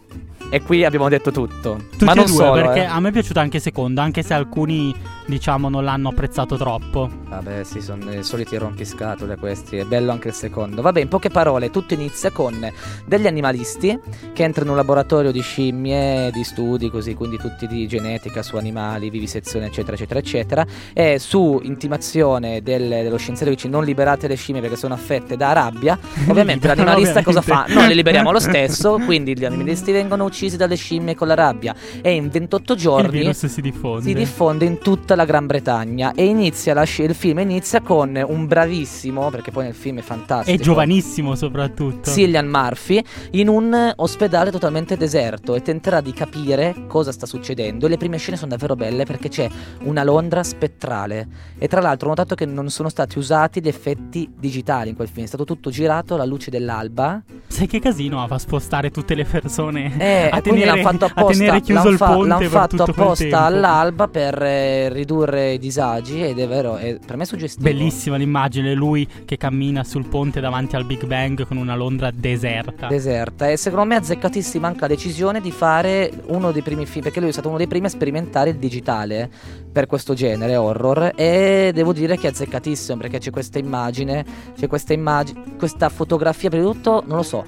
E 0.54 0.62
qui 0.62 0.86
abbiamo 0.86 1.10
detto 1.10 1.32
tutto. 1.32 1.80
Tutti 1.90 2.06
Ma 2.06 2.14
non 2.14 2.26
due, 2.26 2.36
solo. 2.36 2.52
perché 2.62 2.82
eh. 2.82 2.86
a 2.86 3.00
me 3.00 3.10
è 3.10 3.12
piaciuto 3.12 3.40
anche 3.40 3.58
il 3.58 3.64
secondo, 3.64 4.02
anche 4.02 4.22
se 4.22 4.36
alcuni, 4.36 4.94
diciamo, 5.26 5.68
non 5.68 5.84
l'hanno 5.84 6.10
apprezzato 6.10 6.58
troppo. 6.58 7.10
Vabbè, 7.28 7.64
sì, 7.64 7.82
sono 7.82 8.14
i 8.14 8.22
soliti 8.22 8.56
rompiscatole 8.56 9.36
questi. 9.38 9.78
È 9.78 9.84
bello 9.84 10.12
anche 10.12 10.28
il 10.28 10.36
secondo. 10.36 10.84
Vabbè, 10.84 11.02
in 11.02 11.08
poche 11.08 11.32
parole, 11.32 11.72
tutto 11.72 11.96
inizia 11.96 12.30
con 12.30 12.72
degli 13.04 13.26
animalisti 13.26 13.98
che 14.32 14.44
entrano 14.44 14.68
in 14.68 14.76
un 14.76 14.78
laboratorio 14.78 15.32
di 15.32 15.42
scimmie, 15.42 16.30
di 16.30 16.44
studi, 16.44 16.92
così, 16.92 17.16
quindi 17.16 17.38
tutti 17.38 17.66
di 17.66 17.88
genetica 17.88 18.44
su 18.44 18.56
animali, 18.56 19.10
vivisezione, 19.10 19.66
eccetera, 19.66 19.96
eccetera, 19.96 20.20
eccetera. 20.20 20.66
E 20.94 21.18
su 21.18 21.62
intimazione 21.64 22.62
del- 22.62 22.90
dello 22.90 23.18
scienziato 23.18 23.50
che 23.50 23.56
dice 23.56 23.70
non 23.70 23.84
liberate 23.84 24.28
le 24.28 24.36
scimmie 24.36 24.62
perché 24.62 24.76
sono 24.76 24.94
affette 24.94 25.36
da 25.36 25.52
rabbia, 25.52 25.98
ovviamente 26.30 26.68
l'animalista 26.68 27.24
cosa 27.24 27.42
fa? 27.42 27.66
Noi 27.70 27.88
le 27.88 27.96
liberiamo 27.96 28.32
lo 28.32 28.40
stesso, 28.40 29.00
quindi 29.04 29.36
gli 29.36 29.46
animalisti 29.46 29.92
vengono 29.92 30.26
uccisi 30.26 30.42
dalle 30.52 30.76
scimmie 30.76 31.16
con 31.16 31.28
la 31.28 31.34
rabbia. 31.34 31.76
E 32.02 32.12
in 32.12 32.30
28 32.30 32.74
Il 32.74 32.80
giorni 32.80 33.20
virus 33.20 33.46
si 33.46 33.62
diffonde. 33.62 34.04
si 34.04 34.14
diffonde 34.14 34.66
in 34.66 34.78
tutta 34.80 35.16
la 35.16 35.26
Gran 35.26 35.46
Bretagna 35.46 36.14
e 36.14 36.26
inizia 36.26 36.74
la 36.74 36.82
il 36.84 37.16
film 37.16 37.40
inizia 37.40 37.82
con 37.82 38.22
un 38.28 38.46
bravissimo, 38.46 39.30
perché 39.30 39.52
poi 39.52 39.64
nel 39.66 39.74
film 39.74 40.00
è 40.00 40.02
fantastico. 40.02 40.56
È 40.58 40.62
giovanissimo 40.62 41.36
soprattutto. 41.36 42.12
Cillian 42.12 42.48
Murphy 42.48 43.02
in 43.32 43.48
un 43.48 43.94
ospedale 43.96 44.52
totalmente 44.52 44.96
deserto 44.98 45.56
e 45.56 45.62
tenterà 45.62 46.02
di 46.02 46.14
capire 46.14 46.76
cosa 46.88 47.12
sta 47.12 47.26
succedendo. 47.26 47.86
E 47.86 47.90
le 47.90 47.98
prime 47.98 48.18
scene 48.18 48.38
sono 48.38 48.52
davvero 48.52 48.76
belle 48.76 49.06
perché 49.06 49.30
c'è 49.30 49.50
una 49.84 50.04
Londra 50.04 50.44
spettrale. 50.44 51.28
E 51.58 51.68
tra 51.68 51.82
l'altro 51.82 52.08
ho 52.08 52.10
notato 52.10 52.36
che 52.36 52.46
non 52.46 52.70
sono 52.70 52.90
stati 52.90 53.18
usati 53.18 53.62
gli 53.62 53.68
effetti 53.68 54.30
digitali 54.38 54.90
in 54.90 54.96
quel 54.96 55.08
film, 55.08 55.26
è 55.26 55.28
stato 55.28 55.46
tutto 55.46 55.70
girato 55.70 56.14
alla 56.16 56.26
luce 56.26 56.52
dell'alba. 56.52 57.22
Sai 57.48 57.68
che 57.68 57.80
casino 57.80 58.26
fa 58.28 58.38
spostare 58.38 58.92
tutte 58.92 59.16
le 59.16 59.26
persone 59.26 59.94
Eh, 59.98 60.30
a 60.38 60.42
quindi 60.42 60.62
tenere, 60.62 60.82
l'hanno 60.82 60.92
fatto 60.92 61.06
a 61.06 61.08
apposta, 61.08 61.32
tenere 61.34 61.62
chiuso 61.62 61.90
il 61.90 61.98
ponte 61.98 62.28
l'hanno 62.28 62.50
fatto 62.50 62.84
apposta 62.84 63.42
all'alba 63.42 64.08
per 64.08 64.42
eh, 64.42 64.90
ridurre 64.90 65.54
i 65.54 65.60
disagi 65.60 66.22
ed 66.22 66.40
è 66.40 66.48
vero, 66.48 66.78
è 66.78 66.98
per 67.06 67.18
me 67.18 67.24
è 67.24 67.26
suggestivo. 67.26 67.70
Bellissima 67.70 68.18
l'immagine, 68.18 68.74
lui 68.74 69.08
che 69.26 69.38
cammina 69.38 69.84
sul 69.84 70.08
ponte 70.08 70.40
davanti 70.40 70.76
al 70.76 70.86
Big 70.86 71.06
Bang 71.06 71.46
con 71.46 71.58
una 71.58 71.76
Londra 71.76 72.12
deserta. 72.12 72.88
deserta 72.88 73.50
e 73.50 73.58
secondo 73.58 73.86
me 73.86 73.96
azzeccatissima 73.96 74.68
anche 74.68 74.82
la 74.82 74.88
decisione 74.88 75.42
di 75.42 75.52
fare 75.52 76.12
uno 76.28 76.52
dei 76.52 76.62
primi 76.62 76.86
film 76.86 77.04
perché 77.04 77.20
lui 77.20 77.30
è 77.30 77.32
stato 77.32 77.50
uno 77.50 77.58
dei 77.58 77.68
primi 77.68 77.86
a 77.86 77.90
sperimentare 77.90 78.52
il 78.52 78.58
digitale 78.58 79.30
per 79.72 79.88
questo 79.88 80.14
genere 80.14 80.56
horror 80.56 81.12
e 81.16 81.72
devo 81.74 81.94
dire 81.94 82.18
che 82.18 82.28
è 82.28 82.30
azzeccatissimo 82.30 82.98
perché 82.98 83.18
c'è 83.18 83.32
questa 83.32 83.60
immagine 83.60 84.24
c'è 84.58 84.68
questa 84.68 84.94
immagine 84.94 85.56
questa 85.58 85.90
fotografia 85.90 86.50
per 86.50 86.62
tutto 86.62 87.04
non 87.06 87.18
lo 87.18 87.24
so 87.24 87.46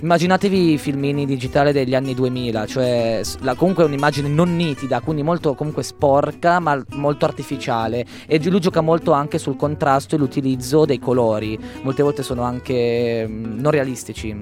Immaginatevi 0.00 0.72
i 0.72 0.78
filmini 0.78 1.24
digitali 1.24 1.72
degli 1.72 1.94
anni 1.94 2.14
2000, 2.14 2.66
cioè 2.66 3.20
la- 3.40 3.54
comunque 3.54 3.84
è 3.84 3.86
un'immagine 3.86 4.28
non 4.28 4.54
nitida, 4.54 5.00
quindi 5.00 5.22
molto 5.22 5.54
comunque 5.54 5.82
sporca, 5.82 6.58
ma 6.58 6.82
molto 6.96 7.24
artificiale. 7.24 8.04
E 8.26 8.38
lui 8.50 8.60
gioca 8.60 8.82
molto 8.82 9.12
anche 9.12 9.38
sul 9.38 9.56
contrasto 9.56 10.14
e 10.14 10.18
l'utilizzo 10.18 10.84
dei 10.84 10.98
colori. 10.98 11.58
Molte 11.82 12.02
volte 12.02 12.22
sono 12.22 12.42
anche 12.42 13.24
mm, 13.26 13.58
non 13.60 13.70
realistici. 13.70 14.36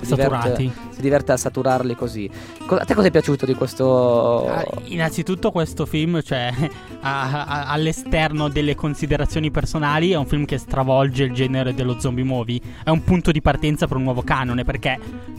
Si 0.00 0.14
diverte- 0.14 0.34
Saturati. 0.34 0.72
si 0.90 1.00
diverte 1.00 1.32
a 1.32 1.36
saturarli 1.38 1.94
così. 1.94 2.28
Co- 2.66 2.76
a 2.76 2.84
te 2.84 2.92
cosa 2.94 3.06
è 3.06 3.10
piaciuto 3.10 3.46
di 3.46 3.54
questo? 3.54 4.46
Ah, 4.48 4.64
innanzitutto 4.86 5.50
questo 5.50 5.86
film, 5.86 6.20
cioè 6.20 6.52
a- 7.00 7.46
a- 7.46 7.66
all'esterno 7.68 8.48
delle 8.50 8.74
considerazioni 8.74 9.50
personali, 9.50 10.10
è 10.10 10.16
un 10.16 10.26
film 10.26 10.44
che 10.44 10.58
stravolge 10.58 11.24
il 11.24 11.32
genere 11.32 11.72
dello 11.72 11.98
zombie 11.98 12.24
movie. 12.24 12.60
È 12.84 12.90
un 12.90 13.02
punto 13.02 13.30
di 13.32 13.40
partenza 13.40 13.86
per 13.86 13.96
un 13.96 14.02
nuovo 14.02 14.22
canone, 14.22 14.64
perché 14.64 14.98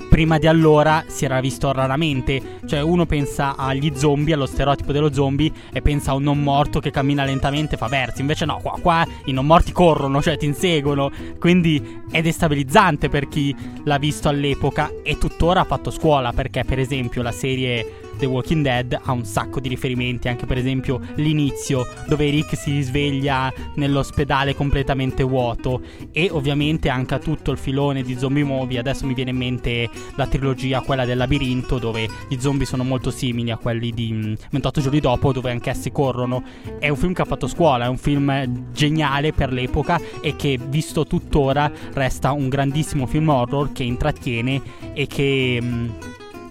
prima 0.10 0.40
di 0.40 0.48
allora 0.48 1.04
si 1.08 1.26
era 1.26 1.40
visto 1.40 1.72
raramente. 1.72 2.60
Cioè 2.66 2.82
uno 2.82 3.06
pensa 3.06 3.56
agli 3.56 3.92
zombie, 3.96 4.34
allo 4.34 4.46
stereotipo 4.46 4.92
dello 4.92 5.14
zombie, 5.14 5.52
e 5.72 5.82
pensa 5.82 6.12
a 6.12 6.16
un 6.16 6.24
non 6.24 6.42
morto 6.42 6.80
che 6.80 6.92
cammina 6.92 7.24
lentamente 7.24 7.76
e 7.76 7.78
fa 7.78 7.88
versi. 7.88 8.22
Invece 8.22 8.46
no, 8.46 8.60
qua, 8.62 8.78
qua 8.82 9.06
i 9.26 9.32
non 9.32 9.46
morti 9.46 9.72
corrono, 9.72 10.22
cioè 10.22 10.38
ti 10.38 10.46
inseguono. 10.46 11.12
Quindi 11.40 12.02
è 12.10 12.22
destabilizzante 12.22 13.10
per 13.10 13.28
chi 13.28 13.56
l'ha 13.84 13.98
visto 13.98 14.28
all'epoca 14.30 14.92
e 15.04 15.18
tuttora 15.38 15.60
ha 15.60 15.66
fatto 15.66 15.92
scuola, 15.92 16.34
perché 16.34 16.64
per 16.64 16.80
esempio 16.80 17.22
la 17.22 17.32
serie 17.32 18.06
The 18.18 18.26
Walking 18.26 18.64
Dead 18.64 19.00
ha 19.00 19.12
un 19.12 19.24
sacco 19.24 19.60
di 19.60 19.70
riferimenti, 19.70 20.28
anche 20.28 20.48
per 20.48 20.58
esempio 20.58 21.00
l'inizio 21.16 21.86
dove 22.08 22.28
Rick 22.32 22.58
si 22.58 22.82
sveglia 22.82 23.54
nell'ospedale 23.76 24.56
completamente 24.56 25.22
vuoto 25.22 25.82
e 26.12 26.30
ovviamente 26.32 26.90
anche 26.90 27.14
a 27.14 27.20
tutto 27.20 27.52
il 27.52 27.60
filone 27.60 28.02
di 28.02 28.18
zombie 28.18 28.44
movie, 28.44 28.80
adesso 28.80 29.06
mi 29.06 29.14
viene 29.14 29.30
in 29.30 29.38
mente 29.38 29.88
la 30.16 30.26
trilogia, 30.26 30.82
quella 30.82 31.06
del 31.06 31.18
labirinto, 31.18 31.78
dove 31.78 32.10
gli 32.28 32.38
zombie 32.40 32.66
sono 32.66 32.84
molto 32.84 33.12
simili 33.12 33.52
a 33.52 33.58
quelli 33.58 33.92
di 33.92 34.12
mm, 34.12 34.34
28 34.50 34.82
giorni 34.82 35.00
dopo, 35.00 35.32
dove 35.32 35.52
anch'essi 35.52 35.92
corrono. 35.92 36.44
È 36.80 36.90
un 36.90 36.98
film 36.98 37.14
che 37.14 37.22
ha 37.22 37.26
fatto 37.26 37.48
scuola, 37.48 37.86
è 37.86 37.90
un 37.90 37.98
film 37.98 38.72
geniale 38.72 39.34
per 39.34 39.54
l'epoca 39.54 40.02
e 40.20 40.36
che 40.36 40.58
visto 40.68 41.06
tuttora 41.06 41.72
resta 41.94 42.32
un 42.32 42.50
grandissimo 42.50 43.06
film 43.06 43.30
horror 43.30 43.72
che 43.72 43.84
intrattiene 43.84 44.62
e 44.94 45.06
che... 45.06 45.26
mm, 45.62 45.90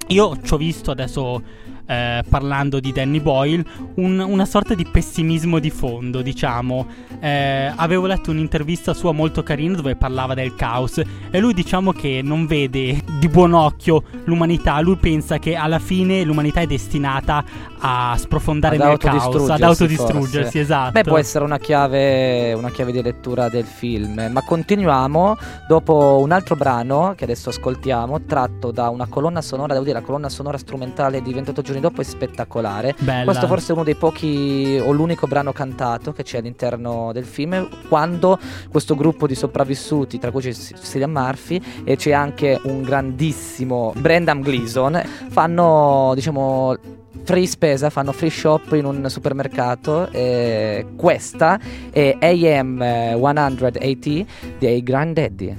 io 0.08 0.36
ci 0.42 0.54
ho 0.54 0.56
visto 0.56 0.90
adesso 0.90 1.42
eh, 1.86 2.22
parlando 2.28 2.80
di 2.80 2.92
Danny 2.92 3.20
Boyle 3.20 3.64
un- 3.96 4.18
una 4.20 4.44
sorta 4.44 4.74
di 4.74 4.84
pessimismo 4.84 5.58
di 5.58 5.70
fondo, 5.70 6.22
diciamo. 6.22 6.86
Eh, 7.20 7.72
avevo 7.74 8.06
letto 8.06 8.30
un'intervista 8.30 8.92
sua 8.94 9.12
molto 9.12 9.42
carina 9.42 9.76
dove 9.76 9.96
parlava 9.96 10.34
del 10.34 10.54
caos 10.54 11.00
e 11.30 11.38
lui 11.40 11.54
diciamo 11.54 11.92
che 11.92 12.20
non 12.22 12.46
vede 12.46 13.02
di 13.18 13.28
buon 13.28 13.52
occhio 13.54 14.02
l'umanità, 14.24 14.80
lui 14.80 14.96
pensa 14.96 15.38
che 15.38 15.54
alla 15.54 15.78
fine 15.78 16.22
l'umanità 16.24 16.60
è 16.60 16.66
destinata 16.66 17.44
a 17.78 18.14
sprofondare 18.18 18.76
Ad 18.76 18.82
nel 18.82 18.98
caos, 18.98 19.48
ad 19.50 19.62
autodistruggersi, 19.62 20.42
forse. 20.42 20.60
esatto. 20.60 20.90
Beh, 20.92 21.02
può 21.04 21.18
essere 21.18 21.44
una 21.44 21.58
chiave, 21.58 22.52
una 22.52 22.70
chiave 22.70 22.92
di 22.92 23.02
lettura 23.02 23.48
del 23.48 23.64
film. 23.64 24.28
Ma 24.30 24.42
continuiamo 24.42 25.36
dopo 25.68 26.18
un 26.20 26.32
altro 26.32 26.56
brano 26.56 27.14
che 27.16 27.24
adesso 27.24 27.48
ascoltiamo, 27.50 28.22
tratto 28.24 28.70
da 28.70 28.88
una 28.88 29.06
colonna 29.06 29.40
sonora, 29.40 29.72
devo 29.72 29.84
dire, 29.84 29.98
la 30.00 30.04
colonna 30.04 30.28
sonora 30.28 30.58
strumentale 30.58 31.22
di 31.22 31.32
28 31.32 31.62
giorni 31.62 31.75
dopo 31.80 32.00
è 32.00 32.04
spettacolare. 32.04 32.94
Bella. 32.98 33.24
Questo 33.24 33.46
forse 33.46 33.70
è 33.70 33.74
uno 33.74 33.84
dei 33.84 33.94
pochi 33.94 34.80
o 34.82 34.92
l'unico 34.92 35.26
brano 35.26 35.52
cantato 35.52 36.12
che 36.12 36.22
c'è 36.22 36.38
all'interno 36.38 37.12
del 37.12 37.24
film 37.24 37.68
quando 37.88 38.38
questo 38.70 38.94
gruppo 38.94 39.26
di 39.26 39.34
sopravvissuti 39.34 40.18
tra 40.18 40.30
cui 40.30 40.42
c'è 40.42 40.52
Cillian 40.52 41.10
Murphy 41.10 41.60
e 41.84 41.96
c'è 41.96 42.12
anche 42.12 42.60
un 42.64 42.82
grandissimo 42.82 43.92
Brendan 43.96 44.40
Gleeson 44.40 45.02
fanno 45.28 46.12
diciamo 46.14 46.76
free 47.24 47.46
spesa, 47.46 47.90
fanno 47.90 48.12
free 48.12 48.30
shop 48.30 48.72
in 48.72 48.84
un 48.84 49.10
supermercato 49.10 50.08
e 50.10 50.86
questa 50.94 51.58
è 51.90 52.16
AM 52.20 52.78
180 52.78 54.24
dei 54.58 54.82
Granddaddy 54.82 55.56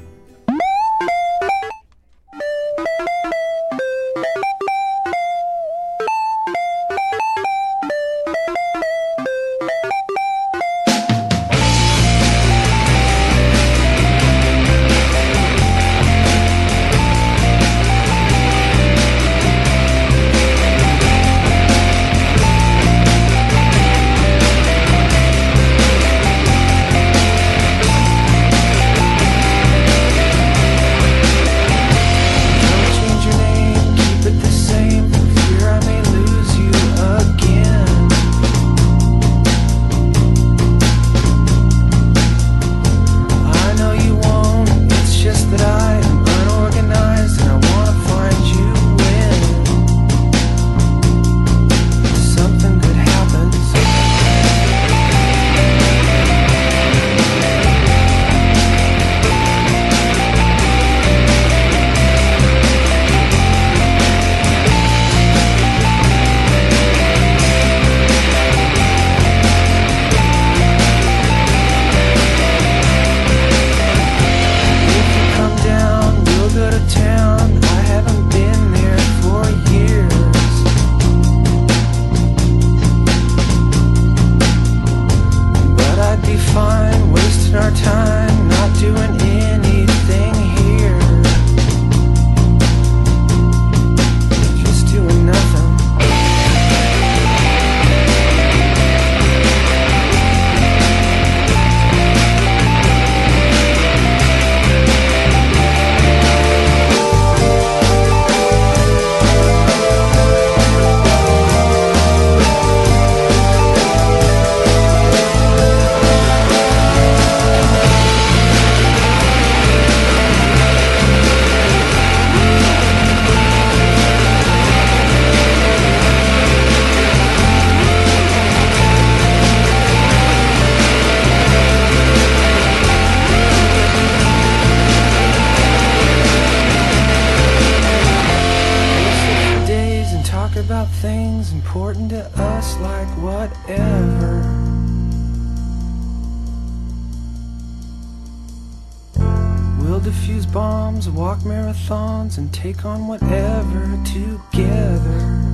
take 152.78 152.86
on 152.86 153.08
whatever 153.08 154.00
together. 154.04 155.46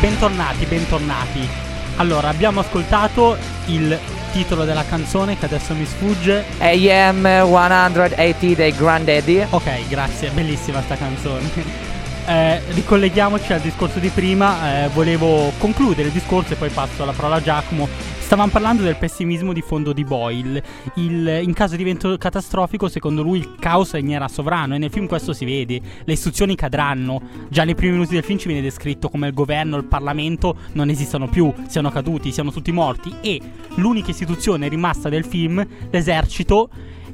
Bentornati, 0.00 0.66
bentornati. 0.66 1.48
Allora, 1.96 2.28
abbiamo 2.28 2.60
ascoltato 2.60 3.36
il 3.66 3.98
titolo 4.32 4.64
della 4.64 4.84
canzone 4.84 5.38
che 5.38 5.44
adesso 5.44 5.74
mi 5.74 5.84
sfugge. 5.84 6.44
AM 6.58 7.22
180 7.22 8.54
dei 8.54 8.74
Granddaddy. 8.74 9.46
Ok, 9.50 9.88
grazie, 9.88 10.30
bellissima 10.30 10.82
sta 10.82 10.96
canzone. 10.96 11.90
Eh, 12.24 12.60
ricolleghiamoci 12.68 13.52
al 13.52 13.58
discorso 13.58 13.98
di 13.98 14.08
prima, 14.08 14.84
eh, 14.84 14.88
volevo 14.90 15.52
concludere 15.58 16.06
il 16.06 16.14
discorso 16.14 16.52
e 16.52 16.56
poi 16.56 16.68
passo 16.68 17.04
la 17.04 17.10
parola 17.10 17.36
a 17.36 17.42
Giacomo. 17.42 17.88
Stavamo 18.32 18.50
parlando 18.50 18.82
del 18.82 18.96
pessimismo 18.96 19.52
di 19.52 19.60
fondo 19.60 19.92
di 19.92 20.04
Boyle. 20.04 20.62
Il- 20.94 21.40
in 21.42 21.52
caso 21.52 21.76
di 21.76 21.82
evento 21.82 22.16
catastrofico, 22.16 22.88
secondo 22.88 23.22
lui 23.22 23.36
il 23.36 23.56
caos 23.58 23.92
regnerà 23.92 24.26
sovrano 24.26 24.74
e 24.74 24.78
nel 24.78 24.88
film 24.88 25.06
questo 25.06 25.34
si 25.34 25.44
vede. 25.44 25.78
Le 26.02 26.14
istituzioni 26.14 26.54
cadranno. 26.54 27.20
Già 27.50 27.64
nei 27.64 27.74
primi 27.74 27.92
minuti 27.92 28.14
del 28.14 28.22
film 28.24 28.38
ci 28.38 28.46
viene 28.46 28.62
descritto 28.62 29.10
come 29.10 29.26
il 29.26 29.34
governo 29.34 29.76
il 29.76 29.84
Parlamento 29.84 30.56
non 30.72 30.88
esistano 30.88 31.28
più, 31.28 31.52
siano 31.68 31.90
caduti, 31.90 32.32
siano 32.32 32.50
tutti 32.50 32.72
morti 32.72 33.12
e 33.20 33.38
l'unica 33.74 34.12
istituzione 34.12 34.66
rimasta 34.68 35.10
del 35.10 35.26
film, 35.26 35.62
l'esercito, 35.90 36.70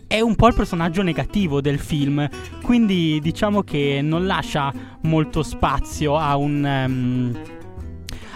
è 0.06 0.20
un 0.20 0.36
po' 0.36 0.46
il 0.46 0.54
personaggio 0.54 1.02
negativo 1.02 1.60
del 1.60 1.80
film, 1.80 2.28
quindi 2.62 3.18
diciamo 3.20 3.64
che 3.64 3.98
non 4.04 4.24
lascia 4.24 4.72
molto 5.00 5.42
spazio 5.42 6.16
a 6.16 6.36
un... 6.36 6.64
ehm, 6.64 7.38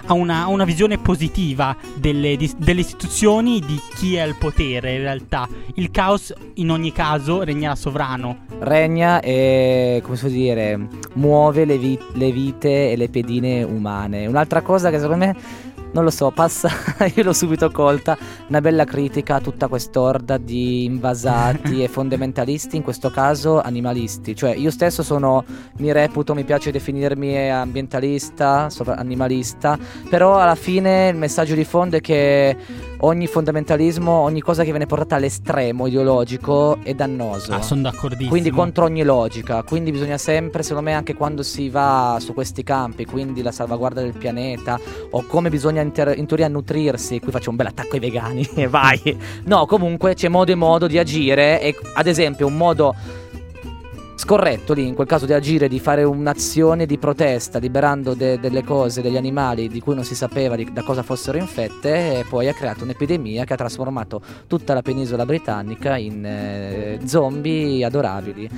a 0.07 0.13
una, 0.15 0.47
una 0.47 0.65
visione 0.65 0.99
positiva 0.99 1.77
delle, 1.95 2.37
dis- 2.37 2.57
delle 2.57 2.81
istituzioni, 2.81 3.61
di 3.61 3.81
chi 3.95 4.17
è 4.17 4.21
al 4.21 4.37
potere 4.37 4.95
in 4.95 5.01
realtà. 5.01 5.49
Il 5.75 5.91
caos 5.91 6.33
in 6.55 6.71
ogni 6.71 6.93
caso 6.93 7.43
regnerà 7.43 7.75
sovrano. 7.75 8.47
Regna 8.61 9.21
e, 9.21 10.01
come 10.03 10.17
si 10.17 10.27
può 10.27 10.33
dire, 10.33 10.89
muove 11.15 11.65
le, 11.65 11.79
vi- 11.79 11.99
le 12.15 12.33
vite 12.33 12.93
e 12.93 12.97
le 12.97 13.09
pedine 13.09 13.63
umane. 13.63 14.27
Un'altra 14.27 14.63
cosa 14.63 14.91
che 14.91 14.99
secondo 14.99 15.25
me, 15.25 15.37
non 15.93 16.05
lo 16.05 16.11
so, 16.11 16.31
passa, 16.31 16.71
io 17.15 17.23
l'ho 17.23 17.33
subito 17.33 17.71
colta, 17.71 18.17
una 18.49 18.61
bella 18.61 18.85
critica 18.85 19.37
a 19.37 19.41
tutta 19.41 19.69
quest'orda 19.69 20.39
di 20.39 20.85
invasati 20.85 21.83
e 21.83 21.89
fondamentalisti, 21.89 22.77
in 22.77 22.83
questo 22.83 23.11
caso 23.11 23.61
animalisti. 23.61 24.35
Cioè 24.35 24.55
io 24.55 24.71
stesso 24.71 25.03
sono, 25.03 25.45
mi 25.79 25.93
reputo, 25.93 26.35
mi 26.35 26.45
piace 26.45 26.71
definirmi 26.71 27.51
ambientalista, 27.51 28.69
animalista, 28.87 29.79
però 30.09 30.39
alla 30.39 30.55
fine 30.55 31.09
il 31.09 31.17
messaggio 31.17 31.55
di 31.55 31.65
fondo 31.65 31.97
è 31.97 32.01
che 32.01 32.57
ogni 33.05 33.27
fondamentalismo, 33.27 34.11
ogni 34.11 34.41
cosa 34.41 34.65
che 34.65 34.71
viene 34.71 34.87
portata 34.87 35.17
all'estremo 35.17 35.87
ideologico 35.87 36.79
è 36.83 36.95
dannoso. 36.95 37.53
Ah, 37.53 37.63
sono 37.63 37.83
d'accordissimo. 37.83 38.31
Quindi 38.31 38.51
contro 38.51 38.85
ogni 38.85 39.03
logica, 39.03 39.63
quindi 39.63 39.91
bisogna 39.91 40.19
sempre, 40.19 40.63
secondo 40.63 40.89
me, 40.89 40.97
anche 40.97 41.15
quando 41.15 41.43
si 41.43 41.69
va 41.69 42.17
su 42.21 42.33
questi 42.33 42.63
campi, 42.63 43.05
quindi 43.05 43.43
la 43.43 43.53
salvaguardia 43.53 44.03
del 44.03 44.17
pianeta 44.17 44.79
o 45.11 45.25
come 45.27 45.51
bisogna 45.51 45.82
inter- 45.83 46.17
in 46.17 46.27
teoria 46.27 46.49
nutrirsi, 46.49 47.21
qui 47.21 47.31
faccio 47.31 47.51
un 47.51 47.57
bel 47.57 47.67
attacco 47.67 47.95
ai 47.95 48.01
vegani 48.01 48.49
vai. 48.69 49.17
No, 49.45 49.67
comunque 49.67 50.15
c'è 50.15 50.29
modo 50.29 50.53
e 50.53 50.55
modo 50.55 50.87
di 50.87 50.99
agire 50.99 51.61
e 51.61 51.77
ad 51.95 52.07
esempio 52.07 52.47
un 52.47 52.57
modo 52.57 52.95
scorretto 54.15 54.73
lì 54.73 54.87
in 54.87 54.95
quel 54.95 55.07
caso 55.07 55.27
di 55.27 55.33
agire, 55.33 55.69
di 55.69 55.81
fare 55.81 56.05
un'azione 56.05 56.87
di 56.87 56.99
protesta 56.99 57.59
liberando 57.59 58.15
de- 58.15 58.39
delle 58.39 58.63
cose, 58.63 59.03
degli 59.03 59.17
animali 59.17 59.69
di 59.69 59.81
cui 59.81 59.95
non 59.95 60.05
si 60.05 60.15
sapeva 60.15 60.55
di- 60.55 60.69
da 60.73 60.83
cosa 60.83 61.03
fossero 61.03 61.39
infette 61.39 62.21
e 62.21 62.25
poi 62.29 62.49
ha 62.49 62.53
creato 62.53 62.85
un'epidemia 62.85 63.45
che 63.45 63.53
ha 63.55 63.57
trasformato 63.57 64.21
tutta 64.47 64.75
la 64.75 64.83
penisola 64.83 65.25
britannica 65.25 65.97
in 65.97 66.25
eh, 66.25 67.01
zombie 67.05 67.85
adorabili. 67.85 68.49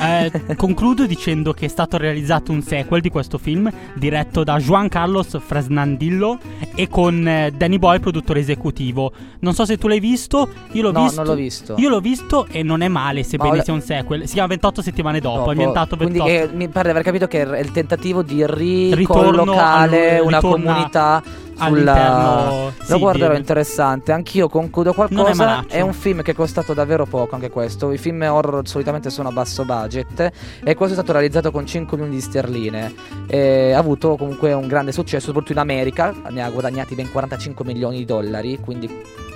Eh, 0.00 0.30
concludo 0.56 1.06
dicendo 1.06 1.52
che 1.52 1.66
è 1.66 1.68
stato 1.68 1.96
realizzato 1.96 2.52
un 2.52 2.62
sequel 2.62 3.00
di 3.00 3.08
questo 3.10 3.38
film 3.38 3.70
diretto 3.94 4.44
da 4.44 4.58
Juan 4.58 4.88
Carlos 4.88 5.36
Fresnandillo 5.40 6.38
e 6.74 6.88
con 6.88 7.26
eh, 7.26 7.50
Danny 7.56 7.78
Boy 7.78 7.98
produttore 7.98 8.40
esecutivo. 8.40 9.12
Non 9.40 9.54
so 9.54 9.64
se 9.64 9.78
tu 9.78 9.88
l'hai 9.88 10.00
visto, 10.00 10.48
io 10.72 10.82
l'ho 10.82 10.92
no, 10.92 11.02
visto. 11.04 11.16
non 11.22 11.26
l'ho 11.26 11.34
visto. 11.34 11.74
Io 11.78 11.88
l'ho 11.88 12.00
visto 12.00 12.46
e 12.50 12.62
non 12.62 12.82
è 12.82 12.88
male, 12.88 13.22
sebbene 13.24 13.50
ora- 13.50 13.62
sia 13.62 13.72
un 13.72 13.80
sequel. 13.80 14.26
Si 14.26 14.34
chiama 14.34 14.48
28 14.48 14.82
settimane 14.82 14.97
dopo, 15.20 15.38
Dopo. 15.38 15.50
ambientato 15.50 15.96
Quindi 15.96 16.18
28. 16.18 16.52
eh, 16.52 16.56
mi 16.56 16.68
pare 16.68 16.84
di 16.84 16.90
aver 16.90 17.02
capito 17.02 17.26
che 17.26 17.42
è 17.42 17.58
il 17.60 17.70
tentativo 17.72 18.22
di 18.22 18.44
ricollocare 18.94 20.18
al- 20.18 20.24
una 20.24 20.40
comunità 20.40 21.22
sulla... 21.56 22.70
sì, 22.80 22.92
Lo 22.92 22.98
guarderò 22.98 23.32
di- 23.32 23.38
interessante. 23.38 24.12
Anch'io 24.12 24.48
concludo 24.48 24.90
è 24.90 24.94
qualcosa. 24.94 25.44
malaccio. 25.44 25.68
È 25.74 25.80
un 25.80 25.92
film 25.92 26.22
che 26.22 26.30
è 26.30 26.34
costato 26.34 26.72
davvero 26.74 27.04
poco 27.06 27.34
anche 27.34 27.50
questo. 27.50 27.90
I 27.92 27.98
film 27.98 28.22
horror 28.22 28.66
solitamente 28.66 29.10
sono 29.10 29.28
a 29.28 29.32
basso 29.32 29.64
budget. 29.64 30.30
E 30.62 30.74
questo 30.74 30.94
è 30.94 30.98
stato 30.98 31.12
realizzato 31.12 31.50
con 31.50 31.66
5 31.66 31.96
milioni 31.96 32.16
di 32.16 32.22
sterline. 32.22 32.94
E 33.26 33.72
ha 33.72 33.78
avuto 33.78 34.16
comunque 34.16 34.52
un 34.52 34.68
grande 34.68 34.92
successo, 34.92 35.26
soprattutto 35.26 35.52
in 35.52 35.58
America. 35.58 36.14
Ne 36.30 36.42
ha 36.42 36.50
guadagnati 36.50 36.94
ben 36.94 37.10
45 37.10 37.64
milioni 37.64 37.98
di 37.98 38.04
dollari. 38.04 38.58
Quindi 38.60 38.88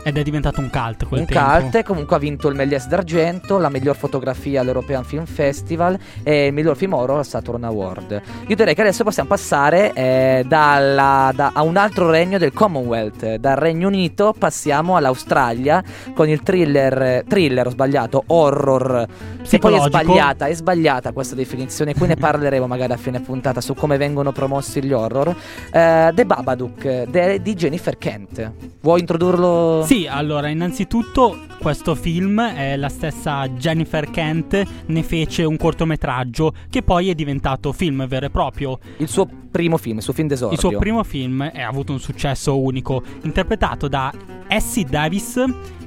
Ed 0.05 0.19
è 0.19 0.23
diventato 0.23 0.61
un 0.61 0.69
cult 0.69 1.07
quel 1.07 1.21
un 1.21 1.27
tempo. 1.27 1.61
cult 1.61 1.75
e 1.77 1.83
comunque 1.85 2.17
ha 2.17 2.19
vinto 2.19 2.49
il 2.49 2.57
Méliès 2.57 2.87
d'argento, 2.89 3.59
la 3.59 3.69
miglior 3.69 3.95
fotografia 3.97 4.61
all'European 4.61 5.05
Film 5.05 5.25
Festival 5.27 5.97
e 6.25 6.47
il 6.47 6.53
miglior 6.53 6.77
film 6.77 6.95
oro 6.95 7.19
al 7.19 7.25
Saturn 7.27 7.63
Award. 7.65 8.21
Io 8.49 8.57
direi 8.57 8.75
che 8.75 8.81
adesso 8.81 9.05
possiamo 9.05 9.29
passare 9.29 9.93
eh, 9.93 10.45
dalla- 10.47 11.31
da- 11.35 11.53
a 11.55 11.63
un 11.63 11.77
altro 11.77 12.11
regno 12.11 12.39
del 12.39 12.53
Commonwealth. 12.53 13.37
Dal 13.37 13.57
Regno 13.57 13.87
Unito 13.89 14.35
passiamo 14.37 14.97
all'Australia 14.97 15.83
con 16.15 16.29
il 16.29 16.43
thriller, 16.43 17.25
thriller 17.29 17.67
ho 17.67 17.71
sbagliato, 17.71 18.25
horror. 18.27 19.07
Che 19.49 19.59
poi 19.59 19.75
è 19.75 19.81
sbagliata, 19.81 20.47
è 20.47 20.55
sbagliata 20.55 21.13
questa 21.13 21.35
definizione. 21.35 21.95
Qui 21.95 22.07
ne 22.09 22.17
parleremo 22.17 22.67
magari 22.67 22.93
a 22.93 22.97
fine 22.97 23.21
puntata 23.21 23.61
su 23.61 23.75
come 23.75 23.97
vengono 23.99 24.33
promossi 24.33 24.83
gli 24.83 24.93
horror. 24.93 25.29
Eh, 25.71 26.11
The 26.15 26.25
Babadook 26.27 27.05
de- 27.05 27.41
di 27.41 27.55
Jennifer 27.55 27.97
Kent. 27.99 28.51
Vuoi 28.81 29.01
introdurlo? 29.01 29.83
Sì, 29.85 29.92
allora, 30.09 30.49
innanzitutto 30.49 31.41
questo 31.59 31.95
film, 31.95 32.39
eh, 32.39 32.79
la 32.79 32.89
stessa 32.89 33.47
Jennifer 33.51 34.09
Kent 34.09 34.63
ne 34.87 35.03
fece 35.03 35.45
un 35.45 35.59
cortometraggio 35.59 36.55
che 36.71 36.83
poi 36.83 37.11
è 37.11 37.15
diventato 37.15 37.73
film 37.73 38.07
vero 38.07 38.25
e 38.25 38.31
proprio. 38.31 38.79
Il 38.97 39.09
suo 39.09 39.29
primo 39.51 39.77
film, 39.77 39.99
il 39.99 40.03
suo 40.03 40.15
film 40.15 40.29
d'esordio. 40.29 40.55
Il 40.55 40.61
suo 40.61 40.79
primo 40.79 41.05
film 41.05 41.43
ha 41.43 41.67
avuto 41.67 41.93
un 41.93 42.01
successo 42.01 42.59
unico, 42.59 43.03
interpretato 43.25 43.87
da 43.87 44.11
Essie 44.49 44.85
Davis 44.85 45.45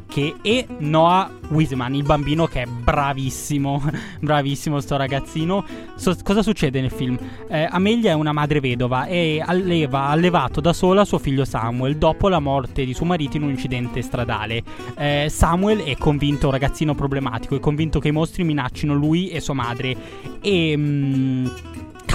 che 0.07 0.35
e 0.41 0.65
Noah 0.79 1.29
Wiseman, 1.49 1.95
il 1.95 2.03
bambino 2.03 2.45
che 2.47 2.63
è 2.63 2.65
bravissimo, 2.65 3.81
bravissimo 4.19 4.79
sto 4.79 4.97
ragazzino. 4.97 5.65
So- 5.95 6.15
cosa 6.23 6.41
succede 6.41 6.81
nel 6.81 6.91
film? 6.91 7.17
Eh, 7.47 7.67
Amelia 7.69 8.11
è 8.11 8.13
una 8.13 8.31
madre 8.31 8.59
vedova 8.59 9.05
e 9.05 9.43
alleva, 9.45 10.01
ha 10.01 10.09
allevato 10.09 10.61
da 10.61 10.73
sola 10.73 11.05
suo 11.05 11.19
figlio 11.19 11.45
Samuel 11.45 11.97
dopo 11.97 12.29
la 12.29 12.39
morte 12.39 12.85
di 12.85 12.93
suo 12.93 13.05
marito 13.05 13.37
in 13.37 13.43
un 13.43 13.49
incidente 13.49 14.01
stradale. 14.01 14.63
Eh, 14.97 15.27
Samuel 15.29 15.83
è 15.83 15.95
convinto, 15.97 16.47
un 16.47 16.51
ragazzino 16.51 16.95
problematico, 16.95 17.55
è 17.55 17.59
convinto 17.59 17.99
che 17.99 18.09
i 18.09 18.11
mostri 18.11 18.43
minaccino 18.43 18.93
lui 18.93 19.29
e 19.29 19.39
sua 19.39 19.53
madre 19.53 19.95
e... 20.41 20.73
mm, 20.77 21.45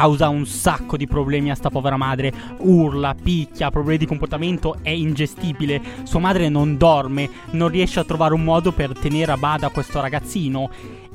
causa 0.00 0.30
un 0.30 0.46
sacco 0.46 0.96
di 0.96 1.06
problemi 1.06 1.50
a 1.50 1.54
sta 1.54 1.68
povera 1.68 1.98
madre. 1.98 2.32
Urla, 2.60 3.14
picchia, 3.14 3.70
problemi 3.70 3.98
di 3.98 4.06
comportamento, 4.06 4.78
è 4.80 4.88
ingestibile. 4.88 5.78
Sua 6.04 6.20
madre 6.20 6.48
non 6.48 6.78
dorme, 6.78 7.28
non 7.50 7.68
riesce 7.68 8.00
a 8.00 8.04
trovare 8.04 8.32
un 8.32 8.42
modo 8.42 8.72
per 8.72 8.98
tenere 8.98 9.32
a 9.32 9.36
bada 9.36 9.68
questo 9.68 10.00
ragazzino. 10.00 10.70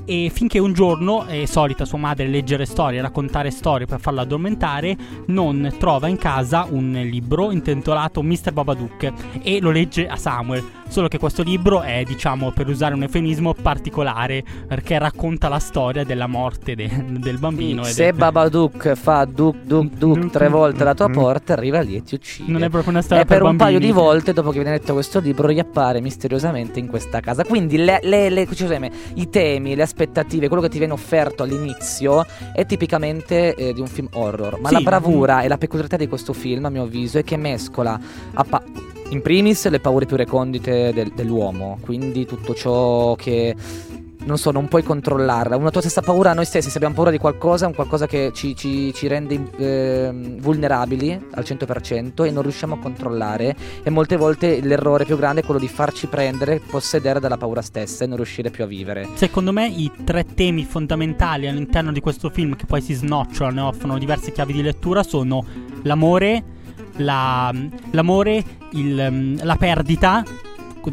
E 0.06 0.30
finché 0.32 0.60
un 0.60 0.74
giorno, 0.74 1.26
è 1.26 1.46
solita 1.46 1.84
sua 1.84 1.98
madre 1.98 2.28
leggere 2.28 2.68
storie, 2.68 3.02
raccontare 3.02 3.50
storie 3.50 3.88
per 3.88 4.00
farla 4.00 4.22
addormentare, 4.22 4.96
non 5.28 5.74
trova 5.80 6.08
in 6.08 6.18
casa 6.18 6.68
un 6.70 6.92
libro 6.92 7.50
intitolato 7.50 8.22
Mr. 8.22 8.52
Babadook 8.52 9.14
e 9.42 9.60
lo 9.62 9.72
legge 9.72 10.08
a 10.08 10.16
Samuel. 10.16 10.64
Solo 10.88 11.08
che 11.10 11.18
questo 11.18 11.44
libro 11.44 11.82
è, 11.82 12.04
diciamo, 12.06 12.52
per 12.52 12.68
usare 12.70 12.94
un 12.94 13.02
eufemismo, 13.04 13.54
particolare 13.54 14.44
perché 14.68 14.98
racconta 14.98 15.50
la 15.50 15.60
storia 15.60 16.06
della 16.06 16.28
morte 16.28 16.74
de- 16.76 16.90
del 17.20 17.38
bambino. 17.38 17.82
ed 17.82 17.92
Se 17.92 18.08
è- 18.10 18.12
Babadook 18.14 18.94
fa 18.94 19.26
duk 19.26 19.58
duk 19.64 19.92
duk 19.94 20.30
tre 20.30 20.48
volte 20.48 20.84
alla 20.84 20.94
tua 20.94 21.10
porta, 21.10 21.54
arriva 21.54 21.82
lì 21.82 21.96
e 21.98 22.04
ti 22.04 22.16
uccide. 22.16 22.50
non 22.52 22.64
è 22.64 22.70
proprio 22.70 22.92
una 22.92 23.02
storia 23.02 23.24
E 23.24 23.26
per 23.26 23.42
un 23.44 23.58
paio 23.58 23.80
di 23.80 23.92
volte, 23.92 24.32
dopo 24.32 24.52
che 24.52 24.60
viene 24.62 24.78
letto 24.78 24.94
questo 24.94 25.20
libro, 25.20 25.48
riappare 25.48 26.00
misteriosamente 26.00 26.80
in 26.80 26.88
questa 26.88 27.20
casa. 27.20 27.44
Quindi 27.44 27.78
le, 27.78 28.00
le- 28.04 28.30
le- 28.30 28.46
scusami, 28.50 28.90
i 29.16 29.30
temi, 29.30 29.76
le 29.76 29.82
aspettative, 29.84 30.48
quello 30.48 30.62
che 30.62 30.70
ti 30.70 30.78
viene 30.78 30.94
offerto 30.94 31.44
all'inizio 31.44 32.26
è 32.54 32.66
tipicamente 32.66 33.54
eh, 33.56 33.74
di 33.74 33.82
un 33.82 33.88
film 33.88 34.08
horror. 34.14 34.60
Ma 34.62 34.70
Sì. 34.70 34.76
la 34.76 34.82
bravura 34.82 35.42
e 35.42 35.48
la 35.50 35.58
peculiarità 35.58 35.98
di 35.98 36.08
questo 36.08 36.32
film, 36.32 36.64
a 36.66 36.70
mio 36.70 36.84
avviso, 36.84 37.18
è 37.18 37.24
che 37.24 37.36
mescola 37.38 38.00
a 38.34 38.44
pa- 38.44 38.64
in 39.10 39.22
primis 39.22 39.68
le 39.70 39.80
paure 39.80 40.06
più 40.06 40.16
recondite 40.18 40.92
del- 40.94 41.12
dell'uomo. 41.14 41.78
Quindi 41.82 42.26
tutto 42.26 42.54
ciò 42.54 43.16
che 43.16 43.56
non 44.26 44.38
so, 44.40 44.50
non 44.52 44.68
puoi 44.68 44.82
controllarla. 44.84 45.56
Una 45.56 45.70
tua 45.70 45.82
stessa 45.82 46.02
paura 46.02 46.32
a 46.32 46.34
noi 46.34 46.46
stessi, 46.46 46.70
se 46.70 46.78
abbiamo 46.78 46.96
paura 46.96 47.12
di 47.12 47.18
qualcosa, 47.18 47.66
è 47.66 47.68
un 47.68 47.76
qualcosa 47.76 48.08
che 48.08 48.32
ci, 48.34 48.56
ci- 48.56 48.92
ci 48.94 49.08
rende 49.08 49.40
ehm, 49.56 50.40
vulnerabili 50.42 51.28
al 51.32 51.44
100% 51.44 52.26
e 52.26 52.32
non 52.32 52.42
riusciamo 52.42 52.74
a 52.74 52.80
controllare. 52.80 53.56
E 53.84 53.90
molte 53.92 54.18
volte 54.18 54.62
l'errore 54.62 55.06
più 55.06 55.16
grande 55.16 55.42
è 55.42 55.44
quello 55.44 55.60
di 55.60 55.68
farci 55.68 56.08
prendere, 56.08 56.60
possedere 56.60 57.20
dalla 57.20 57.38
paura 57.38 57.62
stessa 57.62 58.04
e 58.04 58.08
non 58.08 58.16
riuscire 58.18 58.50
più 58.50 58.64
a 58.64 58.68
vivere. 58.68 59.08
Secondo 59.14 59.52
me 59.52 59.68
i 59.68 59.92
tre 60.04 60.26
temi 60.34 60.66
fondamentali 60.66 61.48
all'interno 61.48 61.92
di 61.92 62.00
questo 62.00 62.30
film 62.32 62.56
che 62.56 62.66
poi 62.66 62.82
si 62.82 62.94
snocciolano 62.94 63.66
e 63.66 63.68
offrono 63.68 64.00
diverse 64.00 64.32
chiavi 64.32 64.54
di 64.54 64.64
lettura 64.64 65.04
sono 65.04 65.46
l'amore, 65.84 66.44
la- 66.98 67.54
l'amore, 67.92 68.44
il- 68.72 69.40
la 69.42 69.56
perdita 69.56 70.24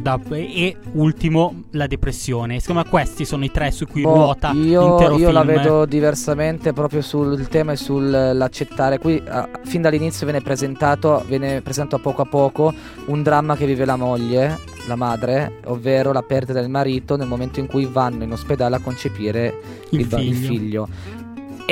da- 0.00 0.18
e 0.30 0.74
ultimo 0.92 1.64
la 1.72 1.86
depressione. 1.86 2.60
Secondo 2.60 2.82
me 2.84 2.88
questi 2.88 3.26
sono 3.26 3.44
i 3.44 3.50
tre 3.50 3.70
su 3.70 3.86
cui 3.86 4.00
Boh, 4.00 4.14
ruota 4.14 4.52
io, 4.52 4.86
l'intero 4.88 5.12
io 5.18 5.18
film. 5.28 5.32
la 5.32 5.42
vedo 5.44 5.84
diversamente 5.84 6.72
proprio 6.72 7.02
sul 7.02 7.46
tema 7.48 7.72
e 7.72 7.76
sull'accettare. 7.76 8.98
Qui 8.98 9.22
ah, 9.28 9.48
fin 9.64 9.82
dall'inizio 9.82 10.24
viene 10.24 10.40
presentato, 10.40 11.22
viene 11.26 11.60
presentato 11.60 12.02
poco 12.02 12.22
a 12.22 12.26
poco 12.26 12.72
un 13.06 13.22
dramma 13.22 13.54
che 13.54 13.66
vive 13.66 13.84
la 13.84 13.96
moglie, 13.96 14.58
la 14.86 14.96
madre, 14.96 15.58
ovvero 15.66 16.10
la 16.12 16.22
perdita 16.22 16.54
del 16.58 16.70
marito 16.70 17.16
nel 17.16 17.28
momento 17.28 17.60
in 17.60 17.66
cui 17.66 17.84
vanno 17.84 18.24
in 18.24 18.32
ospedale 18.32 18.76
a 18.76 18.78
concepire 18.80 19.54
Il 19.90 20.06
ba- 20.06 20.16
figlio. 20.16 20.48
figlio. 20.48 20.88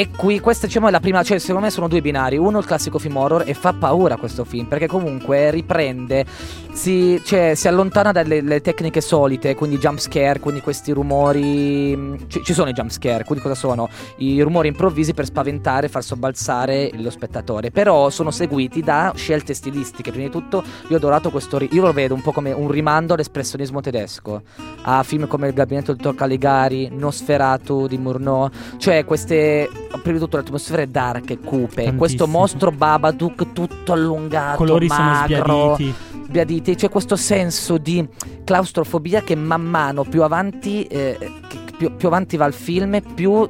E 0.00 0.08
qui 0.16 0.40
questa 0.40 0.66
diciamo 0.66 0.88
è 0.88 0.90
la 0.90 0.98
prima, 0.98 1.22
cioè 1.22 1.38
secondo 1.38 1.60
me 1.60 1.70
sono 1.70 1.86
due 1.86 2.00
binari, 2.00 2.38
uno 2.38 2.58
il 2.58 2.64
classico 2.64 2.98
film 2.98 3.18
horror 3.18 3.42
e 3.44 3.52
fa 3.52 3.74
paura 3.74 4.16
questo 4.16 4.46
film 4.46 4.64
perché 4.64 4.86
comunque 4.86 5.50
riprende, 5.50 6.24
si, 6.72 7.20
cioè, 7.22 7.52
si 7.54 7.68
allontana 7.68 8.10
dalle 8.10 8.40
le 8.40 8.62
tecniche 8.62 9.02
solite, 9.02 9.54
quindi 9.54 9.76
jump 9.76 9.98
scare, 9.98 10.40
quindi 10.40 10.62
questi 10.62 10.92
rumori, 10.92 11.94
mh, 11.94 12.28
ci, 12.28 12.42
ci 12.42 12.54
sono 12.54 12.70
i 12.70 12.72
jump 12.72 12.88
scare, 12.88 13.24
quindi 13.24 13.42
cosa 13.44 13.54
sono? 13.54 13.90
I 14.16 14.40
rumori 14.40 14.68
improvvisi 14.68 15.12
per 15.12 15.26
spaventare, 15.26 15.88
far 15.88 16.02
sobbalzare 16.02 16.92
lo 16.94 17.10
spettatore, 17.10 17.70
però 17.70 18.08
sono 18.08 18.30
seguiti 18.30 18.80
da 18.80 19.12
scelte 19.14 19.52
stilistiche, 19.52 20.12
prima 20.12 20.28
di 20.28 20.32
tutto 20.32 20.64
io 20.88 20.94
ho 20.94 20.96
adorato 20.96 21.30
questo, 21.30 21.58
io 21.60 21.84
lo 21.84 21.92
vedo 21.92 22.14
un 22.14 22.22
po' 22.22 22.32
come 22.32 22.52
un 22.52 22.70
rimando 22.70 23.12
all'espressionismo 23.12 23.82
tedesco, 23.82 24.44
a 24.80 25.02
film 25.02 25.26
come 25.26 25.48
Il 25.48 25.52
gabinetto 25.52 25.92
del 25.92 26.00
dottor 26.00 26.14
Caligari, 26.14 26.88
Nosferatu 26.90 27.86
di 27.86 27.98
Murnau, 27.98 28.48
cioè 28.78 29.04
queste 29.04 29.68
prima 29.98 30.18
di 30.18 30.24
tutto 30.24 30.36
l'atmosfera 30.36 30.82
è 30.82 30.86
dark 30.86 31.30
e 31.30 31.38
cupe 31.38 31.74
Tantissimo. 31.74 31.98
questo 31.98 32.26
mostro 32.26 32.70
Babadook 32.70 33.52
tutto 33.52 33.92
allungato 33.92 34.56
colori 34.56 34.86
magro 34.86 35.74
sbiaditi. 35.74 35.94
sbiaditi 36.24 36.74
c'è 36.74 36.88
questo 36.88 37.16
senso 37.16 37.78
di 37.78 38.06
claustrofobia 38.44 39.22
che 39.22 39.34
man 39.34 39.62
mano 39.62 40.04
più 40.04 40.22
avanti 40.22 40.84
eh, 40.84 41.18
più, 41.76 41.94
più 41.96 42.08
avanti 42.08 42.36
va 42.36 42.44
il 42.46 42.52
film 42.52 43.00
più 43.14 43.48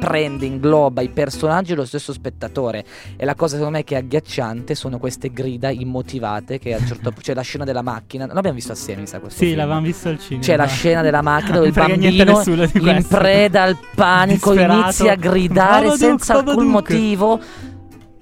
prende, 0.00 0.46
ingloba 0.46 1.02
i 1.02 1.10
personaggi 1.10 1.72
e 1.72 1.74
lo 1.76 1.84
stesso 1.84 2.12
spettatore 2.12 2.84
e 3.16 3.24
la 3.24 3.34
cosa 3.36 3.56
secondo 3.56 3.76
me 3.76 3.84
che 3.84 3.94
è 3.94 3.98
agghiacciante 3.98 4.74
sono 4.74 4.98
queste 4.98 5.30
grida 5.32 5.68
immotivate 5.70 6.58
che 6.58 6.74
a 6.74 6.78
un 6.78 6.86
certo 6.86 7.02
punto 7.10 7.20
c'è 7.20 7.34
la 7.34 7.42
scena 7.42 7.64
della 7.64 7.82
macchina 7.82 8.26
l'abbiamo 8.26 8.56
visto 8.56 8.72
assieme 8.72 9.02
mi 9.02 9.06
sa 9.06 9.20
questo 9.20 9.38
Sì, 9.38 9.46
film. 9.46 9.58
l'avevamo 9.58 9.84
visto 9.86 10.08
al 10.08 10.18
cinema. 10.18 10.42
C'è 10.42 10.56
la 10.56 10.66
scena 10.66 11.02
della 11.02 11.22
macchina 11.22 11.54
dove 11.56 11.66
il 11.68 11.72
bambino 11.72 12.08
in 12.08 13.06
preda 13.06 13.62
al 13.62 13.76
panico 13.94 14.50
Disperato. 14.52 14.80
inizia 14.82 15.12
a 15.12 15.16
gridare 15.16 15.68
Babadook, 15.86 15.96
senza 15.98 16.32
alcun 16.38 16.54
Babadook. 16.54 16.72
motivo. 16.90 17.40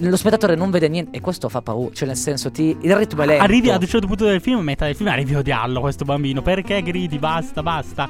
Lo 0.02 0.16
spettatore 0.16 0.54
non 0.54 0.70
vede 0.70 0.88
niente 0.88 1.16
e 1.16 1.20
questo 1.20 1.48
fa 1.48 1.60
paura, 1.60 1.92
cioè 1.92 2.06
nel 2.06 2.16
senso 2.16 2.50
ti 2.52 2.76
il 2.82 2.94
ritmo 2.96 3.22
è 3.22 3.26
lento. 3.26 3.42
Arrivi 3.42 3.70
ad 3.70 3.82
un 3.82 3.88
certo 3.88 4.06
punto 4.06 4.24
del 4.26 4.40
film, 4.40 4.58
a 4.58 4.62
metà 4.62 4.84
del 4.86 4.94
film, 4.94 5.08
arrivi 5.08 5.34
a 5.34 5.38
odiarlo 5.38 5.80
questo 5.80 6.04
bambino. 6.04 6.40
Perché 6.40 6.82
gridi? 6.82 7.18
Basta, 7.18 7.62
basta. 7.62 8.08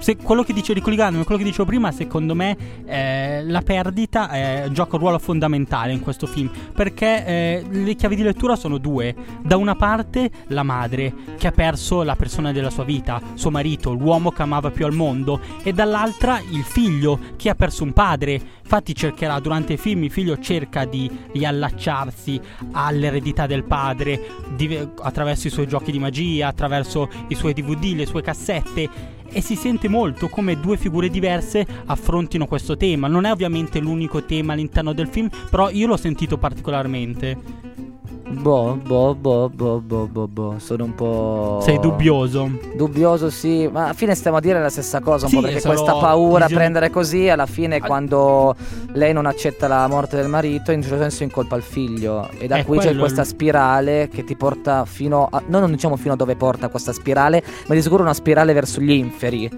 Se 0.00 0.16
quello 0.16 0.42
che 0.42 0.54
dicevo, 0.54 0.78
ricollegandomi 0.78 1.22
a 1.22 1.24
quello 1.26 1.38
che 1.38 1.46
dicevo 1.46 1.66
prima, 1.66 1.92
secondo 1.92 2.34
me 2.34 2.56
eh, 2.86 3.44
la 3.44 3.60
perdita 3.60 4.30
eh, 4.30 4.68
gioca 4.72 4.96
un 4.96 5.02
ruolo 5.02 5.18
fondamentale 5.18 5.92
in 5.92 6.00
questo 6.00 6.26
film. 6.26 6.50
Perché 6.74 7.26
eh, 7.26 7.64
le 7.68 7.94
chiavi 7.94 8.16
di 8.16 8.22
lettura 8.22 8.56
sono 8.56 8.78
due. 8.78 9.14
Da 9.42 9.58
una 9.58 9.74
parte 9.74 10.30
la 10.48 10.62
madre 10.62 11.12
che 11.36 11.48
ha 11.48 11.52
perso 11.52 12.02
la 12.02 12.16
persona 12.16 12.50
della 12.50 12.70
sua 12.70 12.84
vita, 12.84 13.20
suo 13.34 13.50
marito, 13.50 13.92
l'uomo 13.92 14.30
che 14.30 14.40
amava 14.40 14.70
più 14.70 14.86
al 14.86 14.94
mondo, 14.94 15.38
e 15.62 15.74
dall'altra 15.74 16.40
il 16.50 16.62
figlio 16.62 17.18
che 17.36 17.50
ha 17.50 17.54
perso 17.54 17.84
un 17.84 17.92
padre. 17.92 18.40
Infatti 18.62 18.94
cercherà 18.94 19.38
durante 19.38 19.74
il 19.74 19.78
film, 19.78 20.04
il 20.04 20.10
figlio 20.10 20.38
cerca 20.38 20.86
di 20.86 21.10
riallacciarsi 21.32 22.40
all'eredità 22.72 23.46
del 23.46 23.64
padre 23.64 24.20
di- 24.56 24.88
attraverso 25.02 25.46
i 25.46 25.50
suoi 25.50 25.66
giochi 25.66 25.92
di 25.92 25.98
magia, 25.98 26.48
attraverso 26.48 27.08
i 27.28 27.34
suoi 27.34 27.52
DVD, 27.52 27.96
le 27.96 28.06
sue 28.06 28.22
cassette. 28.22 29.18
E 29.32 29.40
si 29.40 29.54
sente 29.54 29.88
molto 29.88 30.28
come 30.28 30.58
due 30.58 30.76
figure 30.76 31.08
diverse 31.08 31.66
affrontino 31.86 32.46
questo 32.46 32.76
tema. 32.76 33.06
Non 33.06 33.24
è 33.24 33.30
ovviamente 33.30 33.78
l'unico 33.78 34.24
tema 34.24 34.52
all'interno 34.54 34.92
del 34.92 35.08
film, 35.08 35.28
però 35.50 35.70
io 35.70 35.86
l'ho 35.86 35.96
sentito 35.96 36.36
particolarmente. 36.36 37.89
Boh, 38.30 38.74
boh, 38.80 39.14
boh, 39.14 39.48
boh, 39.52 39.80
boh, 39.80 40.06
boh, 40.06 40.28
boh. 40.28 40.54
Sono 40.58 40.84
un 40.84 40.94
po'. 40.94 41.58
Sei 41.62 41.78
dubbioso. 41.80 42.48
Dubbioso, 42.76 43.28
sì. 43.28 43.68
Ma 43.70 43.84
alla 43.84 43.92
fine 43.92 44.14
stiamo 44.14 44.36
a 44.36 44.40
dire 44.40 44.60
la 44.60 44.68
stessa 44.68 45.00
cosa. 45.00 45.24
Un 45.26 45.30
Sì, 45.30 45.36
po' 45.36 45.42
perché 45.42 45.60
questa 45.60 45.94
paura 45.94 46.44
a 46.44 46.48
prendere 46.48 46.90
così, 46.90 47.28
alla 47.28 47.46
fine, 47.46 47.76
Ah. 47.76 47.86
quando 47.86 48.54
lei 48.92 49.12
non 49.12 49.26
accetta 49.26 49.66
la 49.66 49.86
morte 49.88 50.16
del 50.16 50.28
marito, 50.28 50.70
in 50.70 50.78
un 50.78 50.82
certo 50.84 50.98
senso 50.98 51.24
incolpa 51.24 51.56
il 51.56 51.62
figlio. 51.62 52.28
E 52.38 52.46
da 52.46 52.56
È 52.58 52.64
qui 52.64 52.78
c'è 52.78 52.96
questa 52.96 53.24
spirale 53.24 54.08
che 54.08 54.22
ti 54.24 54.36
porta 54.36 54.84
fino 54.84 55.26
a. 55.30 55.42
Noi 55.46 55.60
non 55.62 55.70
diciamo 55.72 55.96
fino 55.96 56.14
a 56.14 56.16
dove 56.16 56.36
porta 56.36 56.68
questa 56.68 56.92
spirale, 56.92 57.42
ma 57.66 57.74
di 57.74 57.82
sicuro 57.82 58.02
una 58.02 58.14
spirale 58.14 58.52
verso 58.52 58.80
gli 58.80 58.92
inferi. 58.92 59.50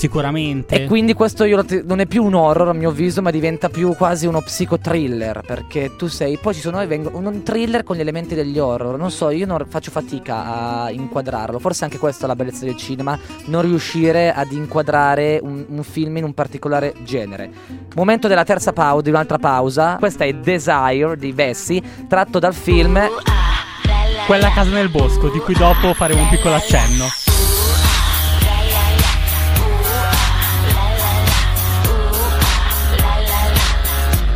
Sicuramente. 0.00 0.84
E 0.84 0.86
quindi 0.86 1.12
questo 1.12 1.44
te- 1.66 1.82
non 1.84 2.00
è 2.00 2.06
più 2.06 2.24
un 2.24 2.32
horror 2.32 2.68
a 2.68 2.72
mio 2.72 2.88
avviso, 2.88 3.20
ma 3.20 3.30
diventa 3.30 3.68
più 3.68 3.94
quasi 3.94 4.26
uno 4.26 4.40
psicotriller. 4.40 5.42
Perché 5.46 5.94
tu 5.98 6.06
sei. 6.06 6.38
Poi 6.38 6.54
ci 6.54 6.60
sono 6.60 6.84
vengo- 6.86 7.10
un 7.12 7.42
thriller 7.42 7.82
con 7.82 7.96
gli 7.96 8.00
elementi 8.00 8.34
degli 8.34 8.58
horror. 8.58 8.96
Non 8.96 9.10
so, 9.10 9.28
io 9.28 9.44
non 9.44 9.62
faccio 9.68 9.90
fatica 9.90 10.84
a 10.84 10.90
inquadrarlo. 10.90 11.58
Forse 11.58 11.84
anche 11.84 11.98
questa 11.98 12.24
è 12.24 12.28
la 12.28 12.34
bellezza 12.34 12.64
del 12.64 12.76
cinema. 12.76 13.18
Non 13.46 13.60
riuscire 13.60 14.32
ad 14.32 14.50
inquadrare 14.52 15.38
un, 15.42 15.66
un 15.68 15.82
film 15.82 16.16
in 16.16 16.24
un 16.24 16.32
particolare 16.32 16.94
genere. 17.04 17.50
Momento 17.94 18.26
della 18.26 18.44
terza 18.44 18.72
pausa, 18.72 19.02
di 19.02 19.10
un'altra 19.10 19.36
pausa. 19.36 19.96
Questa 19.98 20.24
è 20.24 20.32
Desire 20.32 21.14
di 21.18 21.34
Bessie, 21.34 21.82
tratto 22.08 22.38
dal 22.38 22.54
film. 22.54 22.98
Quella 24.26 24.50
casa 24.50 24.70
nel 24.70 24.88
bosco, 24.88 25.28
di 25.28 25.40
cui 25.40 25.54
dopo 25.54 25.92
faremo 25.92 26.22
un 26.22 26.28
piccolo 26.28 26.54
accenno. 26.54 27.04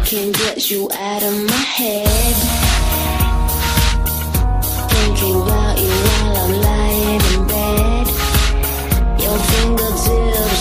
Can't 0.06 0.36
get 0.36 0.70
you 0.70 0.88
out 0.92 1.22
of 1.22 1.34
my 1.48 1.64
head. 1.76 2.36
Thinking 4.92 5.40
about 5.40 5.78
you 5.80 5.88
while 5.88 6.36
I'm 6.42 6.52
lying 6.60 7.22
in 7.32 7.46
bed. 7.48 8.06
Your 9.22 9.38
fingertips 9.50 10.53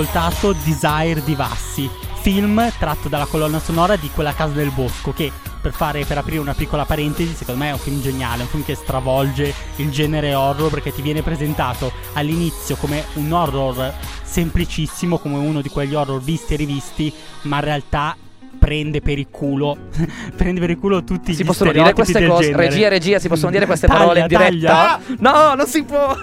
ascoltato 0.00 0.54
Desire 0.62 1.22
di 1.24 1.34
Vassi, 1.34 1.88
film 2.20 2.70
tratto 2.78 3.08
dalla 3.08 3.24
colonna 3.24 3.58
sonora 3.58 3.96
di 3.96 4.10
Quella 4.12 4.34
casa 4.34 4.52
del 4.52 4.70
bosco, 4.70 5.14
che 5.14 5.32
per, 5.62 5.72
fare, 5.72 6.04
per 6.04 6.18
aprire 6.18 6.38
una 6.38 6.52
piccola 6.52 6.84
parentesi, 6.84 7.32
secondo 7.34 7.62
me 7.64 7.70
è 7.70 7.72
un 7.72 7.78
film 7.78 8.02
geniale, 8.02 8.42
un 8.42 8.48
film 8.48 8.62
che 8.62 8.74
stravolge 8.74 9.54
il 9.76 9.90
genere 9.90 10.34
horror 10.34 10.68
perché 10.68 10.92
ti 10.92 11.00
viene 11.00 11.22
presentato 11.22 11.90
all'inizio 12.12 12.76
come 12.76 13.04
un 13.14 13.32
horror 13.32 13.90
semplicissimo, 14.22 15.16
come 15.16 15.38
uno 15.38 15.62
di 15.62 15.70
quegli 15.70 15.94
horror 15.94 16.20
visti 16.20 16.52
e 16.52 16.56
rivisti, 16.58 17.10
ma 17.42 17.56
in 17.56 17.64
realtà 17.64 18.14
prende 18.58 19.00
per 19.00 19.18
il 19.18 19.28
culo 19.30 19.76
prende 20.36 20.60
per 20.60 20.70
il 20.70 20.78
culo 20.78 21.04
tutti 21.04 21.32
Si 21.34 21.42
gli 21.42 21.46
possono 21.46 21.72
dire 21.72 21.94
queste 21.94 22.26
cose? 22.26 22.48
genere. 22.48 22.68
Regia, 22.68 22.88
regia, 22.88 23.18
si 23.18 23.28
possono 23.28 23.50
dire 23.50 23.64
queste 23.64 23.86
Taglia, 23.86 23.98
parole 24.00 24.20
in 24.20 24.26
diretta? 24.26 25.00
taglia. 25.00 25.00
No, 25.20 25.54
non 25.54 25.66
si 25.66 25.82
può. 25.84 26.14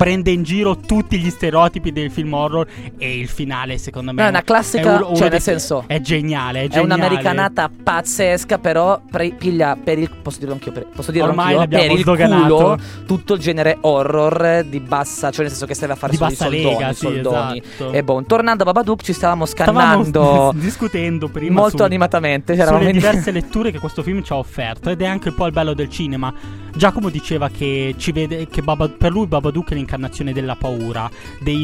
Prende 0.00 0.30
in 0.30 0.42
giro 0.44 0.78
tutti 0.78 1.18
gli 1.18 1.28
stereotipi 1.28 1.92
del 1.92 2.10
film 2.10 2.32
horror 2.32 2.66
e 2.96 3.18
il 3.18 3.28
finale 3.28 3.76
secondo 3.76 4.14
me 4.14 4.22
No, 4.22 4.28
è 4.28 4.30
una 4.30 4.42
classica, 4.42 5.04
uno 5.04 5.14
cioè, 5.14 5.28
nel 5.28 5.42
senso- 5.42 5.84
è 5.86 6.00
geniale 6.00 6.60
è, 6.62 6.64
È 6.64 6.68
geniale. 6.68 6.94
un'americanata 6.94 7.70
pazzesca, 7.82 8.56
però 8.56 8.98
pre- 9.10 9.32
piglia 9.32 9.76
per 9.76 9.98
il. 9.98 10.08
Posso 10.22 10.38
dirlo 10.38 10.54
anch'io? 10.54 10.72
Per, 10.72 10.86
posso 10.86 11.10
dirlo 11.10 11.28
Ormai 11.28 11.54
anch'io? 11.54 11.78
Per 11.78 11.90
il 11.90 12.04
culo 12.04 12.78
tutto 13.04 13.34
il 13.34 13.40
genere 13.40 13.76
horror 13.82 14.64
di 14.64 14.80
bassa, 14.80 15.30
cioè 15.30 15.40
nel 15.42 15.50
senso 15.50 15.66
che 15.66 15.74
serve 15.74 15.92
a 15.92 15.96
fare 15.96 16.12
di 16.12 16.16
solo 16.18 16.30
i 16.30 16.32
bassa 16.32 16.44
soldoni, 16.48 16.74
lega 16.74 16.92
sì 16.94 16.98
soldoni. 17.00 17.62
esatto 17.62 17.90
E 17.92 18.02
boh, 18.02 18.22
tornando 18.26 18.62
a 18.62 18.66
Babadook 18.66 19.02
ci 19.02 19.12
stavamo 19.12 19.44
stavamo 19.44 19.74
scannando 20.04 20.52
discutendo 20.56 21.28
prima 21.28 21.60
molto 21.60 21.76
su- 21.76 21.82
animatamente. 21.82 22.54
C'eravamo 22.54 22.78
sulle 22.78 22.92
diverse 22.92 23.30
letture 23.32 23.70
che 23.70 23.78
questo 23.78 24.02
film 24.02 24.22
ci 24.22 24.32
ha 24.32 24.36
offerto 24.36 24.88
ed 24.88 25.02
è 25.02 25.06
anche 25.06 25.28
un 25.28 25.34
po' 25.34 25.44
il 25.44 25.52
bello 25.52 25.74
del 25.74 25.90
cinema. 25.90 26.32
Giacomo 26.74 27.10
diceva 27.10 27.48
che 27.50 27.94
ci 27.98 28.12
vede 28.12 28.46
che 28.46 28.62
Baba- 28.62 28.88
per 28.88 29.10
lui 29.10 29.26
Babadook 29.26 29.70
è 29.70 29.74
l'incarnazione 29.74 29.88
della 30.32 30.56
paura, 30.56 31.10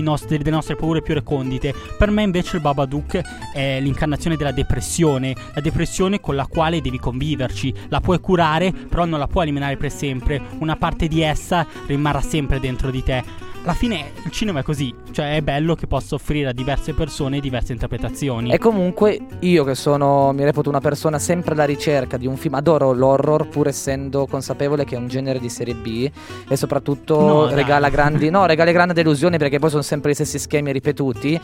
nostri- 0.02 0.38
delle 0.38 0.50
nostre 0.50 0.76
paure 0.76 1.02
più 1.02 1.14
recondite. 1.14 1.74
Per 1.96 2.10
me 2.10 2.22
invece 2.22 2.56
il 2.56 2.62
Babadook 2.62 3.20
è 3.52 3.80
l'incarnazione 3.80 4.36
della 4.36 4.52
depressione, 4.52 5.34
la 5.54 5.60
depressione 5.60 6.20
con 6.20 6.34
la 6.34 6.46
quale 6.46 6.80
devi 6.80 6.98
conviverci. 6.98 7.74
La 7.88 8.00
puoi 8.00 8.20
curare, 8.20 8.72
però 8.72 9.04
non 9.04 9.18
la 9.18 9.26
puoi 9.26 9.44
eliminare 9.44 9.76
per 9.76 9.92
sempre. 9.92 10.40
Una 10.58 10.76
parte 10.76 11.08
di 11.08 11.20
essa 11.20 11.66
rimarrà 11.86 12.20
sempre 12.20 12.60
dentro 12.60 12.90
di 12.90 13.02
te. 13.02 13.45
Alla 13.66 13.74
fine 13.74 14.12
il 14.22 14.30
cinema 14.30 14.60
è 14.60 14.62
così, 14.62 14.94
cioè 15.10 15.34
è 15.34 15.42
bello 15.42 15.74
che 15.74 15.88
possa 15.88 16.14
offrire 16.14 16.50
a 16.50 16.52
diverse 16.52 16.92
persone 16.92 17.40
diverse 17.40 17.72
interpretazioni. 17.72 18.52
E 18.52 18.58
comunque 18.58 19.18
io 19.40 19.64
che 19.64 19.74
sono, 19.74 20.30
mi 20.32 20.44
reputo 20.44 20.68
una 20.68 20.78
persona 20.78 21.18
sempre 21.18 21.54
alla 21.54 21.64
ricerca 21.64 22.16
di 22.16 22.28
un 22.28 22.36
film, 22.36 22.54
adoro 22.54 22.92
l'horror 22.92 23.48
pur 23.48 23.66
essendo 23.66 24.28
consapevole 24.28 24.84
che 24.84 24.94
è 24.94 24.98
un 24.98 25.08
genere 25.08 25.40
di 25.40 25.48
serie 25.48 25.74
B 25.74 26.08
e 26.48 26.54
soprattutto 26.56 27.18
No, 27.18 27.46
regala 27.48 27.88
grandi, 27.88 28.30
no, 28.30 28.46
regala 28.46 28.70
grandi 28.70 28.94
delusioni 28.94 29.36
perché 29.36 29.58
poi 29.58 29.70
sono 29.70 29.82
sempre 29.82 30.12
gli 30.12 30.14
stessi 30.14 30.38
schemi 30.38 30.70
ripetuti. 30.70 31.40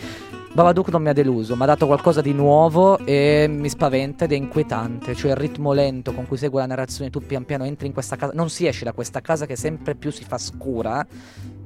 Babadook 0.54 0.90
non 0.90 1.00
mi 1.00 1.08
ha 1.08 1.14
deluso, 1.14 1.56
mi 1.56 1.62
ha 1.62 1.66
dato 1.66 1.86
qualcosa 1.86 2.20
di 2.20 2.34
nuovo 2.34 2.98
e 2.98 3.46
mi 3.48 3.70
spaventa 3.70 4.26
ed 4.26 4.32
è 4.32 4.36
inquietante, 4.36 5.14
cioè 5.14 5.30
il 5.30 5.36
ritmo 5.38 5.72
lento 5.72 6.12
con 6.12 6.26
cui 6.28 6.36
segue 6.36 6.60
la 6.60 6.66
narrazione, 6.66 7.08
tu 7.08 7.20
pian 7.20 7.46
piano 7.46 7.64
entri 7.64 7.86
in 7.86 7.94
questa 7.94 8.16
casa, 8.16 8.32
non 8.34 8.50
si 8.50 8.66
esce 8.66 8.84
da 8.84 8.92
questa 8.92 9.22
casa 9.22 9.46
che 9.46 9.56
sempre 9.56 9.94
più 9.94 10.12
si 10.12 10.24
fa 10.24 10.36
scura, 10.36 11.06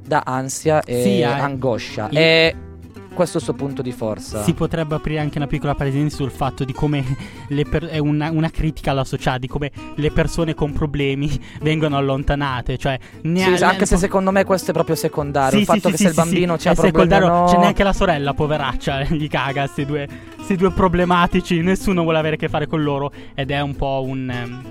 da 0.07 0.23
ansia 0.25 0.83
e 0.83 1.03
Sì, 1.03 1.21
eh. 1.21 1.25
angoscia. 1.25 2.09
I- 2.11 2.17
E 2.17 2.55
questo 3.15 3.39
è 3.39 3.41
il 3.41 3.47
suo 3.47 3.55
punto 3.55 3.81
di 3.81 3.93
forza. 3.93 4.43
Si 4.43 4.53
potrebbe 4.53 4.95
aprire 4.95 5.21
anche 5.21 5.39
una 5.39 5.47
piccola 5.47 5.75
parentesi 5.75 6.15
sul 6.17 6.31
fatto 6.31 6.65
di 6.65 6.75
come 6.75 7.03
per- 7.69 7.87
è 7.87 7.97
una, 7.97 8.31
una 8.31 8.51
critica 8.51 8.91
alla 8.91 9.05
società, 9.05 9.39
di 9.39 9.47
come 9.47 9.71
le 9.95 10.11
persone 10.11 10.53
con 10.55 10.73
problemi 10.75 11.31
vengono 11.63 11.97
allontanate. 11.97 12.77
Cioè, 12.77 12.99
ne 13.23 13.57
Sì, 13.57 13.65
ha- 13.65 13.69
anche 13.71 13.87
se 13.87 13.97
secondo 13.97 14.31
me 14.33 14.45
questo 14.45 14.71
è 14.71 14.75
proprio 14.75 14.97
secondario. 14.97 15.53
Sì, 15.53 15.59
il 15.61 15.65
fatto 15.65 15.79
sì, 15.81 15.91
che 15.93 15.97
sì, 15.97 16.03
se 16.03 16.09
il 16.11 16.15
bambino 16.15 16.59
sì, 16.59 16.65
c'ha 16.65 16.73
è 16.73 16.91
problemi 16.91 17.27
no- 17.27 17.45
C'è 17.49 17.57
neanche 17.59 17.83
la 17.83 17.93
sorella, 17.95 18.35
poveraccia, 18.35 19.03
gli 19.09 19.29
caga 19.29 19.67
sti 19.67 19.87
due, 19.87 20.09
due 20.57 20.71
problematici. 20.73 21.63
Nessuno 21.63 22.03
vuole 22.03 22.19
avere 22.19 22.35
a 22.35 22.39
che 22.39 22.49
fare 22.51 22.67
con 22.67 22.83
loro. 22.83 23.11
Ed 23.35 23.51
è 23.51 23.61
un 23.63 23.75
po' 23.77 24.05
un. 24.07 24.29
ehm, 24.29 24.63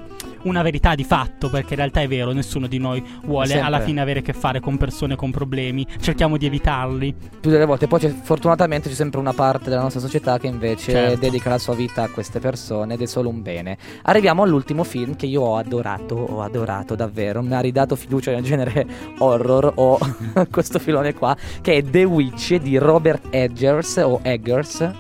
una 0.46 0.62
verità 0.64 0.96
di 0.96 1.04
fatto, 1.04 1.50
perché 1.50 1.72
in 1.72 1.78
realtà 1.80 2.02
è 2.02 2.08
vero, 2.08 2.32
nessuno 2.32 2.66
di 2.68 2.78
noi 2.80 3.04
vuole 3.26 3.48
Sempre. 3.48 3.66
alla 3.66 3.80
fine 3.82 4.02
avere 4.02 4.20
a 4.20 4.22
che 4.24 4.34
fare 4.34 4.60
con 4.60 4.78
persone 4.78 5.16
con 5.16 5.30
problemi. 5.32 5.86
Cerchiamo 6.00 6.38
di 6.38 6.46
evitarli. 6.48 7.16
più 7.40 7.52
delle 7.52 7.66
volte. 7.66 7.88
Poi 7.88 8.00
fortunatamente 8.24 8.90
c'è 8.90 8.96
sempre 8.96 9.20
una 9.20 9.34
parte 9.34 9.70
della 9.70 9.82
nostra 9.82 10.00
società 10.02 10.38
che 10.40 10.48
invece 10.48 10.92
Certo. 10.92 11.20
dedica 11.20 11.50
la 11.50 11.58
sua 11.58 11.76
vita 11.76 12.04
a 12.04 12.10
queste 12.10 12.40
persone 12.40 12.94
ed 12.96 13.02
è 13.02 13.06
solo 13.06 13.30
un 13.30 13.42
bene. 13.42 13.78
Arriviamo 14.04 14.44
all'ultimo 14.44 14.84
film 14.84 15.16
che 15.16 15.26
io 15.26 15.42
ho 15.42 15.58
adorato, 15.58 16.16
ho 16.16 16.42
adorato 16.42 16.96
davvero. 16.96 17.42
Mi 17.42 17.54
ha 17.54 17.60
ridato 17.60 17.96
fiducia 17.96 18.32
nel 18.32 18.44
genere 18.44 18.86
horror 19.20 19.72
o 19.76 19.98
questo 20.50 20.80
filone 20.80 21.14
qua, 21.14 21.36
che 21.62 21.76
è 21.78 21.84
The 21.84 22.04
Witch 22.04 22.56
di 22.56 22.78
Robert 22.78 23.28
Eggers 23.30 23.98
o 23.98 24.20
Eggers. 24.22 24.92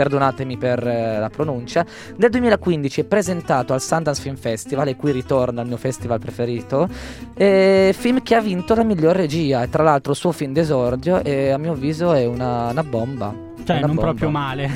Perdonatemi 0.00 0.56
per 0.56 0.86
eh, 0.86 1.18
la 1.18 1.28
pronuncia. 1.28 1.84
Nel 2.16 2.30
2015 2.30 3.02
è 3.02 3.04
presentato 3.04 3.74
al 3.74 3.82
Sundance 3.82 4.22
Film 4.22 4.36
Festival, 4.36 4.88
e 4.88 4.96
qui 4.96 5.12
ritorna 5.12 5.60
al 5.60 5.66
mio 5.66 5.76
festival 5.76 6.18
preferito. 6.18 6.88
eh, 7.36 7.94
film 7.94 8.22
che 8.22 8.34
ha 8.34 8.40
vinto 8.40 8.74
la 8.74 8.82
miglior 8.82 9.14
regia. 9.14 9.62
E 9.62 9.68
tra 9.68 9.82
l'altro, 9.82 10.12
il 10.12 10.16
suo 10.18 10.32
film 10.32 10.54
d'esordio, 10.54 11.22
e 11.22 11.50
a 11.50 11.58
mio 11.58 11.72
avviso, 11.72 12.14
è 12.14 12.24
una, 12.24 12.70
una 12.70 12.82
bomba. 12.82 13.34
Cioè, 13.62 13.76
Una 13.76 13.86
non 13.86 13.94
bomba. 13.96 14.00
proprio 14.10 14.30
male. 14.30 14.70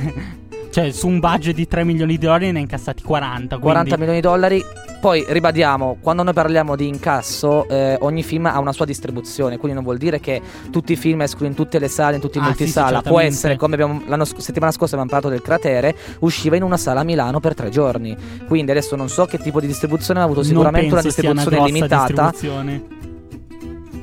Cioè, 0.74 0.90
su 0.90 1.06
un 1.06 1.20
budget 1.20 1.54
di 1.54 1.68
3 1.68 1.84
milioni 1.84 2.16
di 2.18 2.24
dollari 2.26 2.50
ne 2.50 2.58
ha 2.58 2.60
incassati 2.62 3.04
40. 3.04 3.58
40 3.58 3.94
quindi- 3.96 3.96
milioni 3.96 4.20
di 4.20 4.26
dollari. 4.26 4.64
Poi 5.00 5.24
ribadiamo, 5.28 5.98
quando 6.00 6.24
noi 6.24 6.32
parliamo 6.32 6.74
di 6.74 6.88
incasso, 6.88 7.68
eh, 7.68 7.96
ogni 8.00 8.24
film 8.24 8.46
ha 8.46 8.58
una 8.58 8.72
sua 8.72 8.84
distribuzione, 8.86 9.56
quindi 9.58 9.74
non 9.74 9.84
vuol 9.84 9.98
dire 9.98 10.18
che 10.18 10.40
tutti 10.72 10.92
i 10.92 10.96
film 10.96 11.20
escono 11.20 11.46
in 11.46 11.54
tutte 11.54 11.78
le 11.78 11.86
sale, 11.88 12.16
in 12.16 12.22
tutti 12.22 12.38
i 12.38 12.40
Ah, 12.40 12.46
sì, 12.46 12.52
sì, 12.54 12.58
multisala. 12.62 13.02
Può 13.02 13.20
essere, 13.20 13.56
come 13.56 13.74
abbiamo 13.74 14.24
sc- 14.24 14.40
settimana 14.40 14.72
scorsa 14.72 14.96
abbiamo 14.96 15.10
parlato 15.10 15.28
del 15.28 15.42
cratere, 15.42 15.94
usciva 16.20 16.56
in 16.56 16.62
una 16.64 16.78
sala 16.78 17.00
a 17.00 17.04
Milano 17.04 17.38
per 17.38 17.54
tre 17.54 17.68
giorni. 17.68 18.16
Quindi 18.48 18.70
adesso 18.72 18.96
non 18.96 19.08
so 19.08 19.26
che 19.26 19.38
tipo 19.38 19.60
di 19.60 19.66
distribuzione 19.68 20.18
ha 20.18 20.24
avuto, 20.24 20.42
sicuramente 20.42 20.90
una 20.92 21.02
distribuzione 21.02 21.56
grossa 21.56 21.64
limitata. 21.66 22.30
distribuzione. 22.30 23.03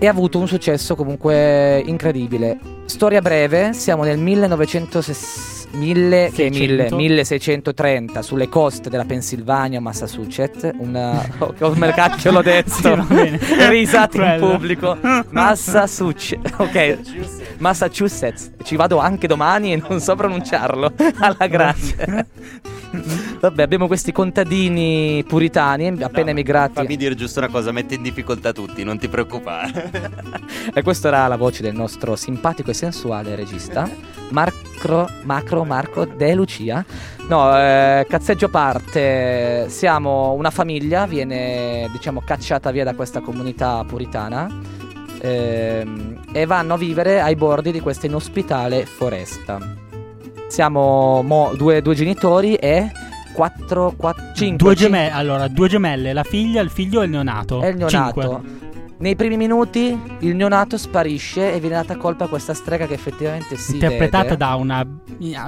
E 0.02 0.08
ha 0.08 0.10
avuto 0.10 0.40
un 0.40 0.48
successo 0.48 0.96
comunque 0.96 1.80
incredibile. 1.86 2.58
Storia 2.86 3.22
breve, 3.22 3.74
siamo 3.74 4.04
nel 4.04 4.18
1960 4.18 5.52
mille, 5.74 6.32
che 6.34 6.48
è 6.48 6.50
mille- 6.50 6.90
600. 6.90 6.96
1630 6.96 8.22
sulle 8.24 8.50
coste 8.50 8.90
della 8.90 9.06
Pennsylvania, 9.06 9.80
Massachusetts. 9.80 10.72
Una, 10.80 11.24
oh, 11.38 11.54
come 11.56 11.92
cacchio 11.92 12.32
l'ho 12.32 12.42
detto? 12.42 12.72
Sì. 12.72 13.40
Risate 13.70 14.18
in 14.18 14.38
pubblico. 14.40 14.98
Massachusetts. 15.30 16.52
Ok, 16.58 16.98
Massachusetts. 17.60 18.54
Ci 18.64 18.76
vado 18.76 18.98
anche 18.98 19.28
domani 19.28 19.74
e 19.74 19.84
non 19.88 20.00
so 20.00 20.16
pronunciarlo. 20.16 20.94
Alla 21.20 21.46
grande. 21.46 22.26
Vabbè, 22.92 23.62
abbiamo 23.62 23.88
questi 23.88 24.12
contadini 24.12 25.24
puritani 25.26 25.88
appena 25.88 26.26
No, 26.26 26.32
emigrati. 26.32 26.74
Fammi 26.74 26.98
dire 26.98 27.16
giusto 27.16 27.40
una 27.40 27.50
cosa, 27.50 27.72
mette 27.72 27.96
in 27.96 28.02
difficoltà 28.02 28.52
tutti, 28.52 28.84
non 28.84 28.98
ti 28.98 29.08
preoccupare. 29.08 30.40
E 30.74 30.84
questa 30.84 31.08
era 31.08 31.28
la 31.28 31.38
voce 31.38 31.64
del 31.64 31.74
nostro 31.74 32.16
simpatico 32.16 32.70
e 32.72 32.74
sensuale 32.74 33.36
regista, 33.36 33.90
Marco, 34.30 35.10
Macro 35.24 35.64
Marco 35.64 36.06
De 36.06 36.34
Lucia. 36.36 36.86
No, 37.28 37.58
eh, 37.58 38.06
cazzeggio 38.08 38.46
a 38.46 38.50
parte, 38.50 39.66
siamo 39.70 40.34
una 40.34 40.52
famiglia, 40.52 41.06
viene 41.08 41.90
diciamo 41.92 42.22
cacciata 42.24 42.72
via 42.72 42.84
da 42.84 42.94
questa 42.94 43.22
comunità 43.22 43.84
puritana 43.86 44.48
ehm, 45.22 46.20
e 46.32 46.46
vanno 46.46 46.74
a 46.74 46.78
vivere 46.78 47.22
ai 47.22 47.36
bordi 47.36 47.72
di 47.72 47.80
questa 47.80 48.06
inospitale 48.06 48.86
foresta. 48.86 49.81
Siamo 50.52 51.22
mo- 51.24 51.54
due, 51.56 51.82
due 51.82 51.96
genitori 51.96 52.56
e 52.56 52.92
quattro, 53.34 53.94
quattro, 53.96 54.34
cinque. 54.36 54.58
Due 54.58 54.76
cin- 54.76 54.88
gemelle, 54.88 55.12
allora, 55.12 55.48
due 55.48 55.70
gemelle, 55.70 56.12
la 56.12 56.24
figlia, 56.24 56.60
il 56.62 56.70
figlio 56.70 57.02
e 57.02 57.06
il 57.06 57.12
neonato. 57.12 57.62
è 57.62 57.68
il 57.68 57.78
neonato. 57.78 58.22
Cinque. 58.22 58.60
Nei 58.98 59.16
primi 59.16 59.38
minuti 59.38 59.98
il 60.20 60.36
neonato 60.36 60.78
sparisce 60.78 61.54
e 61.56 61.60
viene 61.62 61.76
data 61.76 61.96
colpa 61.96 62.26
a 62.26 62.28
questa 62.28 62.54
strega 62.54 62.86
che 62.86 62.94
effettivamente 62.94 63.56
si 63.56 63.74
interpretata 63.76 64.24
vede. 64.24 64.38
da 64.38 64.54
una 64.56 64.86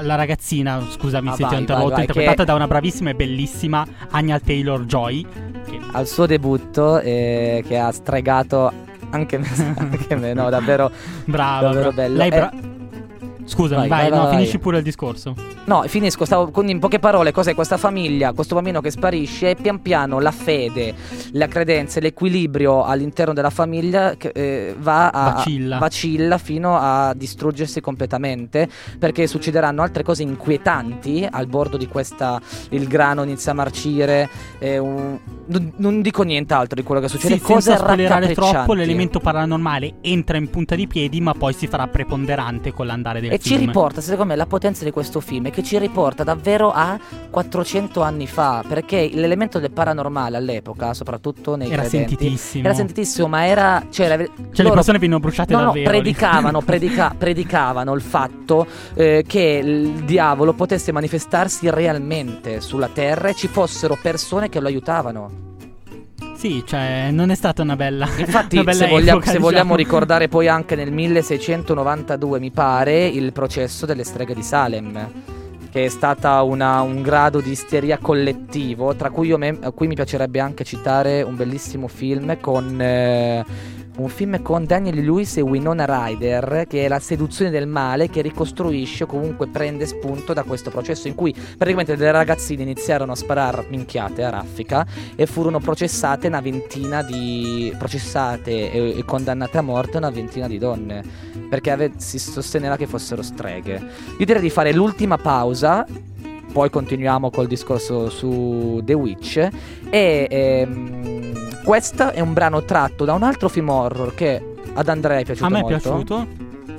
la 0.01 0.15
ragazzina, 0.15 0.81
scusami 0.89 1.27
Ah, 1.27 1.31
se 1.31 1.37
ti 1.37 1.43
vai, 1.43 1.55
ho 1.55 1.59
interrotto, 1.59 1.87
vai, 1.87 1.93
vai, 1.97 2.05
interpretata 2.05 2.43
da 2.45 2.53
una 2.55 2.65
bravissima 2.67 3.09
e 3.11 3.13
bellissima 3.13 3.85
Anya 4.11 4.39
Taylor-Joy 4.39 5.25
che 5.69 5.79
al 5.91 6.07
suo 6.07 6.25
debutto 6.25 6.99
eh, 6.99 7.63
che 7.67 7.77
ha 7.77 7.91
stregato 7.91 8.71
anche 9.11 9.37
me, 9.37 9.47
anche 9.77 10.15
me 10.15 10.33
no, 10.33 10.49
davvero 10.49 10.89
brava, 11.25 11.67
Davvero 11.67 11.91
brava. 11.91 12.07
bello. 12.07 12.17
Lei 12.17 12.29
Eh, 12.29 12.49
Scusami, 13.45 13.87
Vai, 13.87 13.89
vai, 13.89 14.09
vai, 14.09 14.17
no, 14.19 14.25
vai, 14.25 14.35
finisci 14.35 14.59
pure 14.59 14.77
il 14.77 14.83
discorso. 14.83 15.35
No, 15.65 15.83
finisco, 15.87 16.25
stavo, 16.25 16.49
quindi 16.51 16.71
in 16.71 16.79
poche 16.79 16.99
parole, 16.99 17.31
cos'è 17.31 17.53
questa 17.55 17.77
famiglia, 17.77 18.33
questo 18.33 18.55
bambino 18.55 18.81
che 18.81 18.91
sparisce 18.91 19.51
e 19.51 19.55
pian 19.55 19.81
piano 19.81 20.19
la 20.19 20.31
fede, 20.31 20.93
la 21.33 21.47
credenza 21.47 21.99
l'equilibrio 21.99 22.83
all'interno 22.83 23.33
della 23.33 23.49
famiglia 23.49 24.15
che, 24.17 24.31
eh, 24.33 24.75
va 24.77 25.09
a, 25.09 25.31
Vacilla. 25.33 25.77
vacilla 25.77 26.37
fino 26.37 26.77
a 26.77 27.13
distruggersi 27.15 27.79
completamente 27.81 28.67
perché 28.99 29.27
succederanno 29.27 29.81
altre 29.81 30.03
cose 30.03 30.23
inquietanti 30.23 31.27
al 31.29 31.47
bordo 31.47 31.77
di 31.77 31.87
questa, 31.87 32.39
il 32.69 32.87
grano 32.87 33.23
inizia 33.23 33.51
a 33.51 33.55
marcire, 33.55 34.29
eh, 34.59 34.77
un- 34.77 35.17
non, 35.45 35.73
non 35.77 36.01
dico 36.01 36.23
nient'altro 36.23 36.75
di 36.75 36.83
quello 36.83 37.01
che 37.01 37.07
succede, 37.07 37.35
Sì, 37.35 37.41
cose 37.41 37.75
senza 37.77 38.19
troppo, 38.33 38.73
l'elemento 38.73 39.19
paranormale 39.19 39.95
entra 40.01 40.37
in 40.37 40.49
punta 40.49 40.75
di 40.75 40.87
piedi, 40.87 41.19
ma 41.21 41.33
poi 41.33 41.53
si 41.53 41.67
farà 41.67 41.87
preponderante 41.87 42.71
con 42.73 42.85
l'andare 42.85 43.19
del 43.21 43.31
E 43.33 43.39
ci 43.39 43.55
riporta, 43.55 43.99
secondo 43.99 44.25
me, 44.25 44.35
la 44.35 44.45
potenza 44.45 44.83
di 44.83 44.91
questo 44.91 45.19
film 45.19 45.47
è 45.47 45.49
che 45.49 45.63
ci 45.63 45.77
riporta 45.79 46.23
davvero 46.23 46.71
a 46.71 46.99
400 47.31 48.01
anni 48.01 48.27
fa, 48.27 48.63
perché 48.67 49.09
l'elemento 49.11 49.59
del 49.59 49.71
paranormale 49.71 50.37
all'epoca, 50.37 50.93
soprattutto 50.93 51.55
nei 51.55 51.71
Era 51.71 51.81
credenti, 51.81 52.15
sentitissimo. 52.15 52.65
era 52.65 52.73
sentitissimo, 52.75 53.27
ma 53.27 53.45
era... 53.47 53.85
Cioè, 53.89 54.07
la- 54.07 54.17
Cioè, 54.51 54.65
le 54.65 54.71
persone 54.71 54.99
vengono 54.99 55.19
bruciate 55.19 55.51
No, 55.53 55.59
no, 55.59 55.65
davvero. 55.65 55.91
lì. 55.91 55.97
predicavano, 56.01 56.61
predica- 56.61 57.13
predicavano 57.17 57.93
il 57.95 58.01
fatto 58.01 58.67
eh, 58.93 59.23
che 59.27 59.61
il 59.63 60.03
diavolo 60.03 60.53
potesse 60.53 60.91
manifestarsi 60.91 61.69
realmente 61.71 62.61
sulla 62.61 62.89
terra 62.89 63.29
e 63.29 63.33
ci 63.33 63.47
fossero 63.47 63.97
persone 63.99 64.49
che 64.49 64.59
lo 64.59 64.67
aiutavano. 64.67 65.51
Sì, 66.43 66.61
cioè, 66.65 67.07
non 67.09 67.29
è 67.29 67.35
stata 67.35 67.61
una 67.61 67.77
bella. 67.77 68.05
Infatti, 68.19 68.55
una 68.55 68.65
bella 68.65 68.77
se, 68.83 68.89
vogliamo, 68.89 69.19
epoca, 69.19 69.31
se 69.31 69.37
vogliamo 69.39 69.53
diciamo. 69.63 69.75
ricordare 69.77 70.27
poi 70.27 70.49
anche 70.49 70.75
nel 70.75 70.91
1692, 70.91 72.37
mi 72.41 72.51
pare, 72.51 73.05
il 73.07 73.31
processo 73.31 73.85
delle 73.85 74.03
streghe 74.03 74.33
di 74.35 74.43
Salem. 74.43 75.11
Che 75.71 75.85
è 75.85 75.87
stata 75.87 76.41
una- 76.41 76.81
un 76.81 77.01
grado 77.01 77.39
di 77.39 77.51
isteria 77.51 77.97
collettivo, 77.97 78.93
tra 78.93 79.09
cui 79.09 79.27
io 79.27 79.37
me- 79.37 79.57
a 79.61 79.71
cui 79.71 79.87
mi 79.87 79.95
piacerebbe 79.95 80.41
anche 80.41 80.65
citare 80.65 81.21
un 81.21 81.37
bellissimo 81.37 81.87
film 81.87 82.37
con. 82.41 82.77
eh, 82.81 83.45
un 83.97 84.09
film 84.09 84.41
con 84.41 84.65
Daniel 84.65 85.03
Lewis 85.03 85.37
e 85.37 85.41
Winona 85.41 85.85
Ryder, 85.85 86.65
che 86.67 86.85
è 86.85 86.87
La 86.87 86.99
seduzione 86.99 87.51
del 87.51 87.67
male, 87.67 88.09
che 88.09 88.21
ricostruisce 88.21 89.03
o 89.03 89.07
comunque 89.07 89.47
prende 89.47 89.85
spunto 89.85 90.33
da 90.33 90.43
questo 90.43 90.69
processo 90.71 91.07
in 91.07 91.15
cui 91.15 91.33
praticamente 91.33 91.95
delle 91.95 92.11
ragazzine 92.11 92.63
iniziarono 92.63 93.11
a 93.11 93.15
sparare 93.15 93.65
minchiate 93.69 94.23
a 94.23 94.29
raffica 94.29 94.85
e 95.15 95.25
furono 95.25 95.59
processate 95.59 96.27
una 96.27 96.41
ventina 96.41 97.03
di 97.03 97.73
processate 97.77 98.71
e, 98.71 98.97
e 98.97 99.05
condannate 99.05 99.57
a 99.57 99.61
morte 99.61 99.97
una 99.97 100.09
ventina 100.09 100.47
di 100.47 100.57
donne 100.57 101.03
perché 101.49 101.71
ave- 101.71 101.91
si 101.97 102.17
sosteneva 102.17 102.77
che 102.77 102.87
fossero 102.87 103.21
streghe. 103.21 103.79
Io 104.17 104.25
direi 104.25 104.41
di 104.41 104.49
fare 104.49 104.73
l'ultima 104.73 105.17
pausa. 105.17 105.85
Poi 106.51 106.69
continuiamo 106.69 107.31
col 107.31 107.47
discorso 107.47 108.09
su 108.09 108.79
The 108.83 108.93
Witch. 108.93 109.47
E 109.89 110.27
ehm, 110.29 111.42
questo 111.63 112.11
è 112.11 112.19
un 112.19 112.33
brano 112.33 112.63
tratto 112.63 113.05
da 113.05 113.13
un 113.13 113.23
altro 113.23 113.49
film 113.49 113.69
horror 113.69 114.13
che 114.13 114.41
ad 114.73 114.87
Andrea 114.89 115.19
è 115.19 115.23
piaciuto 115.23 115.45
A 115.45 115.49
me 115.49 115.59
è 115.59 115.61
molto. 115.61 115.77
piaciuto, 115.77 116.27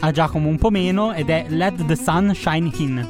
a 0.00 0.10
Giacomo 0.10 0.48
un 0.48 0.58
po' 0.58 0.70
meno, 0.70 1.12
ed 1.12 1.30
è 1.30 1.46
Let 1.48 1.86
the 1.86 1.96
Sun 1.96 2.32
Shine 2.34 2.70
In. 2.76 3.08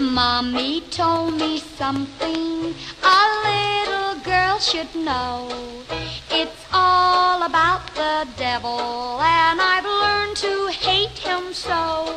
Mommy 0.00 0.82
told 0.90 1.34
me 1.38 1.58
something 1.58 2.74
a 3.02 3.20
little 3.46 4.14
girl 4.24 4.58
should 4.58 4.88
know. 4.94 5.48
It's 6.30 6.61
about 7.44 7.84
the 7.96 8.28
devil, 8.36 9.20
and 9.20 9.60
I've 9.60 9.84
learned 9.84 10.36
to 10.36 10.68
hate 10.68 11.18
him 11.18 11.52
so. 11.52 12.14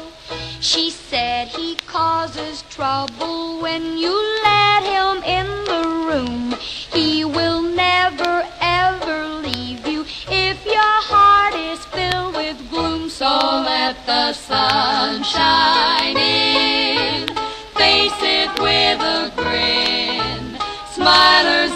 She 0.60 0.92
said 0.92 1.48
he 1.48 1.76
causes 1.88 2.64
trouble 2.70 3.60
when 3.60 3.98
you 3.98 4.14
let 4.44 4.84
him 4.84 5.24
in 5.24 5.48
the 5.66 5.84
room. 6.08 6.52
He 6.94 7.26
will 7.26 7.62
never 7.64 8.48
ever 8.62 9.26
leave 9.48 9.88
you 9.88 10.06
if 10.30 10.64
your 10.64 10.96
heart 11.12 11.56
is 11.56 11.84
filled 11.86 12.36
with 12.36 12.58
gloom. 12.70 13.10
So 13.10 13.26
let 13.26 13.96
the 14.06 14.34
sun 14.34 15.24
shine 15.24 16.18
in. 16.18 17.28
Face 17.74 18.20
it 18.22 18.52
with 18.60 19.02
a 19.02 19.32
grin. 19.36 20.60
Smilers 20.94 21.76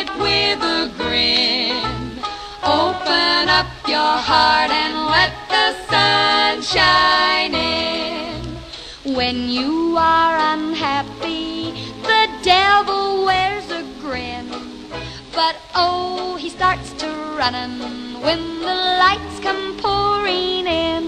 it 0.00 0.08
with 0.24 0.60
a 0.78 0.82
grin. 0.98 1.94
Open 2.82 3.42
up 3.58 3.70
your 3.86 4.14
heart 4.30 4.70
and 4.82 4.94
let 5.16 5.32
the 5.54 5.68
sun 5.90 6.62
shine 6.74 7.54
in. 7.54 8.42
When 9.18 9.36
you 9.48 9.96
are 9.96 10.36
unhappy, 10.54 11.72
the 12.10 12.22
devil 12.42 13.24
wears 13.28 13.68
a 13.70 13.84
grin. 14.02 14.48
But 15.38 15.56
oh, 15.74 16.36
he 16.42 16.48
starts 16.48 16.92
to 17.02 17.08
running 17.40 17.78
when 18.26 18.40
the 18.68 18.78
lights 19.04 19.36
come 19.46 19.64
pouring 19.84 20.66
in. 20.66 21.04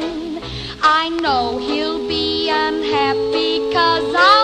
I 0.83 1.09
know 1.23 1.59
he'll 1.59 2.07
be 2.07 2.49
unhappy 2.51 3.53
cause 3.73 4.15
I'll 4.15 4.36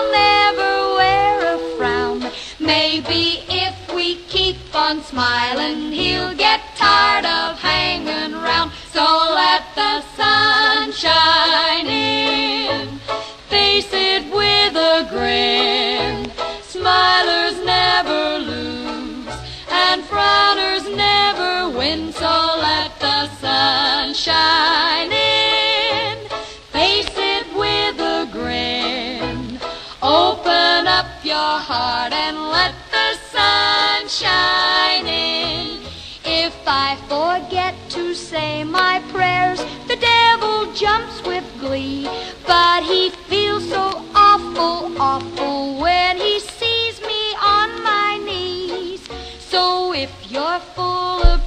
smiling, 5.13 5.91
he'll 5.91 6.33
get 6.33 6.59
tired 6.75 7.23
of 7.23 7.59
hanging 7.59 8.33
around. 8.33 8.71
So 8.91 9.05
let 9.41 9.61
the 9.75 10.01
sun 10.17 10.91
shine 10.91 11.85
in. 11.85 12.99
Face 13.47 13.91
it 13.93 14.23
with 14.33 14.75
a 14.75 15.07
grin. 15.13 16.31
Smilers 16.73 17.63
never 17.63 18.39
lose, 18.39 19.35
and 19.69 20.01
frowners 20.03 20.85
never 20.97 21.69
win. 21.77 22.11
So 22.11 22.33
let 22.67 22.99
the 22.99 23.27
sun 23.41 24.15
shine 24.15 25.11
in. 25.11 26.27
Face 26.77 27.15
it 27.15 27.45
with 27.55 27.99
a 27.99 28.27
grin. 28.31 29.59
Open 30.01 30.87
up 30.87 31.09
your 31.23 31.53
heart 31.69 32.13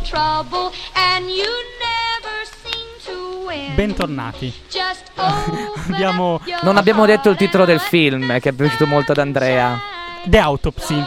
trouble 0.08 0.70
and 0.94 1.28
you 1.28 1.50
never 1.80 2.46
seem 2.62 2.86
to 3.04 3.46
win, 3.46 3.74
Bentornati. 3.74 4.52
just 4.70 5.04
Abbiamo- 5.90 6.40
Non 6.62 6.76
abbiamo 6.76 7.06
detto 7.06 7.30
il 7.30 7.36
titolo 7.36 7.64
del 7.64 7.80
film, 7.80 8.26
let 8.26 8.42
che 8.42 8.50
è 8.50 8.52
piaciuto 8.52 8.86
molto 8.86 9.12
ad 9.12 9.18
Andrea. 9.18 9.78
The 10.24 10.38
Autopsy. 10.38 11.02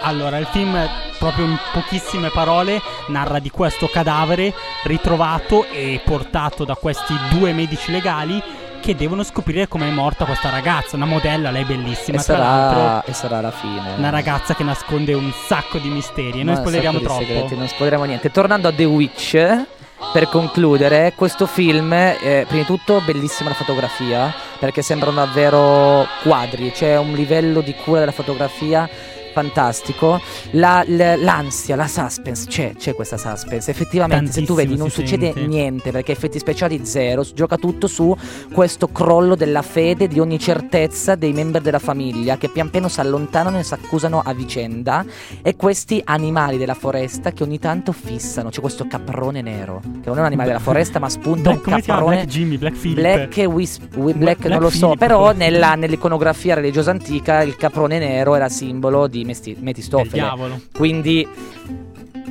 Allora, 0.00 0.36
il 0.38 0.46
film, 0.46 0.76
proprio 1.18 1.46
in 1.46 1.58
pochissime 1.72 2.28
parole, 2.30 2.80
narra 3.08 3.38
di 3.38 3.48
questo 3.50 3.88
cadavere 3.88 4.52
ritrovato 4.84 5.66
e 5.70 6.00
portato 6.04 6.64
da 6.64 6.74
questi 6.74 7.14
due 7.30 7.52
medici 7.52 7.90
legali 7.90 8.42
che 8.84 8.94
devono 8.94 9.22
scoprire 9.22 9.66
come 9.66 9.88
è 9.88 9.90
morta 9.90 10.26
questa 10.26 10.50
ragazza, 10.50 10.96
una 10.96 11.06
modella, 11.06 11.50
lei 11.50 11.64
bellissima, 11.64 12.18
E 12.18 12.20
sarà, 12.20 13.02
e 13.02 13.14
sarà 13.14 13.40
la 13.40 13.50
fine. 13.50 13.94
Una 13.96 14.10
ragazza 14.10 14.54
che 14.54 14.62
nasconde 14.62 15.14
un 15.14 15.32
sacco 15.46 15.78
di 15.78 15.88
misteri 15.88 16.40
e 16.40 16.42
noi 16.42 16.56
spoileriamo 16.56 17.00
troppo. 17.00 17.20
segreti, 17.20 17.56
non 17.56 17.66
spoileriamo 17.66 18.04
niente. 18.04 18.30
Tornando 18.30 18.68
a 18.68 18.72
The 18.72 18.84
Witch, 18.84 19.64
per 20.12 20.28
concludere, 20.28 21.14
questo 21.16 21.46
film, 21.46 21.94
è, 21.94 22.44
prima 22.46 22.60
di 22.60 22.66
tutto, 22.66 23.00
bellissima 23.02 23.48
la 23.48 23.54
fotografia, 23.54 24.34
perché 24.58 24.82
sembrano 24.82 25.16
davvero 25.16 26.06
quadri, 26.22 26.70
c'è 26.70 26.98
un 26.98 27.12
livello 27.14 27.62
di 27.62 27.74
cura 27.74 28.00
della 28.00 28.12
fotografia 28.12 28.86
fantastico. 29.34 30.20
La- 30.52 30.84
l'ansia, 30.86 31.76
la 31.76 31.86
suspense, 31.88 32.46
c'è, 32.48 32.72
c'è 32.76 32.94
questa 32.94 33.16
suspense. 33.18 33.70
Effettivamente, 33.70 34.30
se 34.32 34.40
tu 34.44 34.54
Tantissimo 34.54 34.56
vedi, 34.56 34.76
non 34.76 34.88
si 34.90 35.00
succede 35.00 35.32
sente. 35.32 35.46
niente 35.46 35.90
perché 35.90 36.12
effetti 36.12 36.38
speciali 36.38 36.84
zero. 36.86 37.22
s- 37.22 37.32
Gioca 37.34 37.56
tutto 37.56 37.86
su 37.88 38.16
questo 38.52 38.88
crollo 38.88 39.34
della 39.34 39.62
fede, 39.62 40.06
di 40.08 40.20
ogni 40.20 40.38
certezza 40.38 41.16
dei 41.16 41.32
membri 41.32 41.60
della 41.60 41.78
famiglia 41.80 42.36
che 42.38 42.48
pian 42.48 42.70
piano 42.70 42.88
si 42.88 43.00
allontanano 43.00 43.58
e 43.58 43.62
si 43.64 43.74
accusano 43.74 44.22
a 44.24 44.32
vicenda. 44.32 45.04
E 45.42 45.56
questi 45.56 46.00
animali 46.04 46.56
della 46.56 46.74
foresta 46.74 47.32
che 47.32 47.42
ogni 47.42 47.58
tanto 47.58 47.90
fissano. 47.92 48.50
C'è 48.50 48.60
questo 48.60 48.86
caprone 48.86 49.42
nero, 49.42 49.80
che 49.82 50.06
non 50.08 50.16
è 50.16 50.20
un 50.20 50.26
animale 50.26 50.48
della 50.48 50.60
foresta, 50.60 50.98
ma 51.00 51.08
spunta 51.08 51.50
Black- 51.50 51.66
un 51.66 51.80
si 51.80 51.86
caprone. 51.88 52.14
Black 52.16 52.28
Jimmy, 52.28 52.56
Black 52.58 52.76
Philip. 52.76 53.00
Black, 53.00 53.36
e 53.38 53.44
Whis- 53.46 53.78
Black, 53.78 54.16
Black 54.16 54.44
non 54.46 54.60
lo 54.60 54.70
so, 54.70 54.78
Phillip, 54.90 54.98
però 54.98 55.32
nella- 55.32 55.74
nell'iconografia 55.74 56.54
religiosa 56.54 56.90
antica 56.92 57.42
il 57.42 57.56
caprone 57.56 57.98
nero 57.98 58.34
era 58.34 58.48
simbolo 58.48 59.06
di 59.08 59.23
Mesti- 59.24 59.56
Metistofele. 59.58 60.10
diavolo. 60.12 60.60
Quindi 60.72 61.26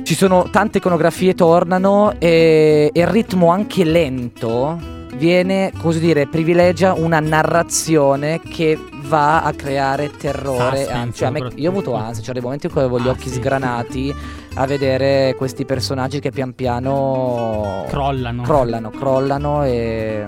ci 0.02 0.14
sono 0.14 0.48
tante 0.50 0.78
iconografie 0.78 1.34
tornano 1.34 2.14
e, 2.18 2.90
e 2.92 3.00
il 3.00 3.06
ritmo 3.06 3.50
anche 3.50 3.84
lento 3.84 4.92
viene, 5.14 5.72
così 5.80 6.00
dire, 6.00 6.26
privilegia 6.26 6.92
una 6.92 7.20
narrazione 7.20 8.40
che 8.40 8.76
va 9.04 9.42
a 9.42 9.52
creare 9.52 10.10
terrore. 10.10 10.88
Anzi, 10.90 11.18
cioè, 11.18 11.30
me- 11.30 11.48
io 11.54 11.68
ho 11.68 11.72
avuto 11.72 11.94
ansia, 11.94 12.16
c'erano 12.20 12.32
dei 12.32 12.42
momenti 12.42 12.66
in 12.66 12.72
cui 12.72 12.80
avevo 12.82 12.98
gli 12.98 13.06
Ah, 13.08 13.12
occhi 13.12 13.28
sì. 13.28 13.34
sgranati 13.36 14.14
a 14.56 14.66
vedere 14.66 15.34
questi 15.36 15.64
personaggi 15.64 16.18
che 16.20 16.30
pian 16.30 16.52
piano 16.54 17.84
Crollano. 17.88 18.42
crollano, 18.42 18.90
crollano 18.90 19.64
e... 19.64 20.24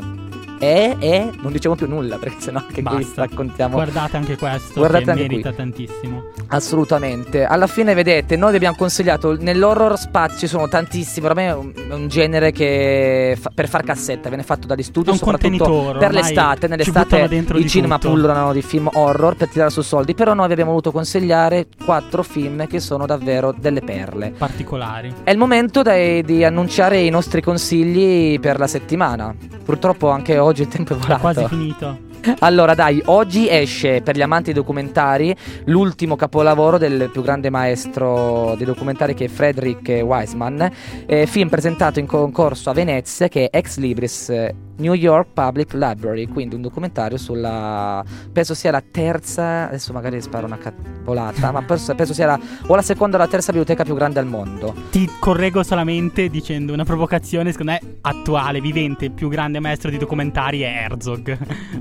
E, 0.59 0.97
e 0.99 1.31
non 1.41 1.53
diciamo 1.53 1.75
più 1.75 1.87
nulla 1.89 2.17
perché 2.19 2.37
sennò 2.41 2.59
anche 2.61 2.83
qui 2.83 2.83
Basta. 2.83 3.23
raccontiamo 3.27 3.75
Guardate 3.75 4.17
anche 4.17 4.37
questo 4.37 4.73
Guardate 4.81 5.05
che 5.05 5.11
anche 5.11 5.23
merita 5.23 5.49
qui. 5.49 5.57
tantissimo. 5.59 6.23
Assolutamente. 6.49 7.45
Alla 7.45 7.67
fine, 7.67 7.95
vedete, 7.95 8.37
noi 8.37 8.51
vi 8.51 8.57
abbiamo 8.57 8.77
consigliato 8.77 9.37
nell'horror 9.39 9.99
spazio 9.99 10.39
ci 10.39 10.47
sono 10.47 10.69
tantissimi. 10.69 11.27
Ormai 11.27 11.45
è 11.47 11.55
un, 11.55 11.73
un 11.91 12.09
genere 12.09 12.53
che 12.53 13.37
fa- 13.41 13.51
per 13.55 13.69
far 13.69 13.83
cassetta 13.85 14.29
viene 14.29 14.43
fatto 14.43 14.67
dagli 14.67 14.83
studi, 14.83 15.15
soprattutto 15.17 15.97
per 15.99 16.13
l'estate. 16.13 16.67
Nell'estate 16.69 17.45
i 17.55 17.69
cinema 17.69 17.97
tutto. 17.99 18.11
pullulano 18.13 18.53
di 18.53 18.63
film 18.63 18.89
horror 18.93 19.37
per 19.37 19.49
tirare 19.49 19.71
su 19.71 19.83
soldi. 19.83 20.15
Però 20.15 20.35
noi 20.35 20.47
vi 20.47 20.53
abbiamo 20.53 20.71
voluto 20.71 20.93
consigliare 20.93 21.67
quattro 21.85 22.23
film 22.23 22.67
che 22.67 22.81
sono 22.81 23.07
davvero 23.07 23.55
delle 23.57 23.81
perle. 23.81 24.33
particolari. 24.37 25.13
È 25.23 25.31
il 25.31 25.39
momento 25.39 25.83
dai- 25.83 26.23
di 26.23 26.45
annunciare 26.45 26.99
i 27.01 27.11
nostri 27.11 27.41
consigli 27.43 28.39
per 28.41 28.59
la 28.59 28.67
settimana. 28.67 29.35
Purtroppo 29.65 30.11
anche 30.11 30.39
oggi 30.39 30.45
il 30.63 30.69
tempo 30.69 30.95
è 30.95 30.97
È 30.97 30.99
volato. 31.01 31.21
quasi 31.21 31.47
finito. 31.47 31.99
Allora, 32.41 32.75
dai, 32.75 33.01
oggi 33.07 33.49
esce 33.49 34.01
per 34.03 34.17
gli 34.17 34.23
amanti 34.23 34.53
dei 34.53 34.55
documentari 34.55 35.35
l'ultimo 35.67 36.17
capolavoro 36.17 36.77
del 36.77 37.09
più 37.13 37.23
grande 37.23 37.51
maestro 37.51 38.55
dei 38.57 38.67
documentari 38.67 39.15
che 39.15 39.27
è 39.27 39.29
Frederick 39.29 40.03
Wiseman, 40.03 40.69
eh, 41.07 41.27
film 41.27 41.49
presentato 41.49 42.01
in 42.01 42.07
concorso 42.07 42.71
a 42.71 42.73
Venezia 42.73 43.29
che 43.29 43.49
è 43.49 43.57
Ex 43.59 43.77
Libris 43.79 44.33
New 44.79 44.95
York 44.95 45.29
Public 45.33 45.73
Library, 45.75 46.27
quindi 46.27 46.55
un 46.55 46.63
documentario 46.63 47.17
sulla 47.17 48.05
penso 48.33 48.55
sia 48.55 48.71
la 48.71 48.83
terza, 48.89 49.69
adesso 49.69 49.93
magari 49.93 50.21
sparo 50.21 50.47
una 50.47 50.59
cappolata, 50.59 51.51
ma 51.51 51.63
penso, 51.63 51.95
penso 51.95 52.13
sia 52.15 52.27
la 52.27 52.41
o 52.67 52.75
la 52.75 52.83
seconda 52.83 53.17
o 53.17 53.19
la 53.19 53.29
terza 53.29 53.53
biblioteca 53.53 53.85
più 53.85 53.95
grande 53.95 54.21
al 54.21 54.27
mondo. 54.27 54.75
Ti 54.91 55.11
correggo 55.19 55.63
solamente 55.63 56.29
dicendo 56.29 56.73
una 56.73 56.85
provocazione, 56.85 57.53
secondo 57.53 57.73
me 57.73 57.81
attuale, 58.03 58.61
vivente, 58.61 59.07
il 59.07 59.13
più 59.13 59.29
grande 59.29 59.61
maestro 59.61 59.91
di 59.91 59.97
documentari 59.97 60.61
è 60.61 60.85
Herzog. 60.85 61.37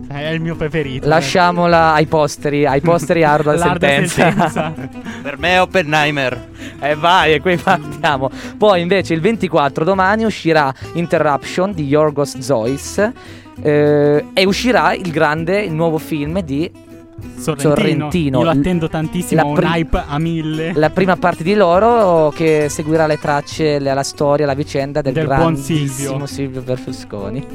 è 0.07 0.29
il 0.29 0.41
mio 0.41 0.55
preferito. 0.55 1.07
Lasciamola 1.07 1.93
ai 1.93 2.05
posteri, 2.05 2.65
ai 2.65 2.81
posteri 2.81 3.23
ardua 3.25 3.57
sentenza. 3.57 4.31
sentenza. 4.31 4.73
Per 5.21 5.37
me 5.37 5.55
è 5.55 5.61
Oppenheimer. 5.61 6.49
E 6.79 6.95
vai, 6.95 7.33
e 7.33 7.41
qui 7.41 7.57
partiamo. 7.57 8.29
Poi 8.57 8.81
invece 8.81 9.13
il 9.13 9.21
24 9.21 9.83
domani 9.83 10.23
uscirà 10.23 10.73
Interruption 10.93 11.73
di 11.73 11.85
Yorgos 11.85 12.37
Zois. 12.39 12.84
Eh, 13.61 14.25
e 14.33 14.45
uscirà 14.45 14.93
il 14.93 15.11
grande, 15.11 15.61
il 15.61 15.73
nuovo 15.73 15.97
film 15.97 16.41
di 16.41 16.69
Sorrentino. 17.37 17.75
Sorrentino. 17.75 18.41
Io 18.43 18.49
attendo 18.49 18.89
tantissimo, 18.89 19.41
ho 19.41 19.47
un 19.47 19.53
pri- 19.55 19.65
hype 19.67 20.03
a 20.05 20.19
mille. 20.19 20.73
la 20.75 20.89
prima 20.89 21.15
parte 21.15 21.43
di 21.43 21.53
loro 21.53 22.29
che 22.35 22.67
seguirà 22.69 23.07
le 23.07 23.17
tracce, 23.17 23.79
la, 23.79 23.93
la 23.93 24.03
storia, 24.03 24.45
la 24.45 24.53
vicenda 24.53 25.01
del, 25.01 25.13
Del 25.13 25.25
buon 25.25 25.37
grandissimo 25.53 26.25
Silvio. 26.25 26.25
Silvio 26.25 26.61
Berlusconi. 26.61 27.45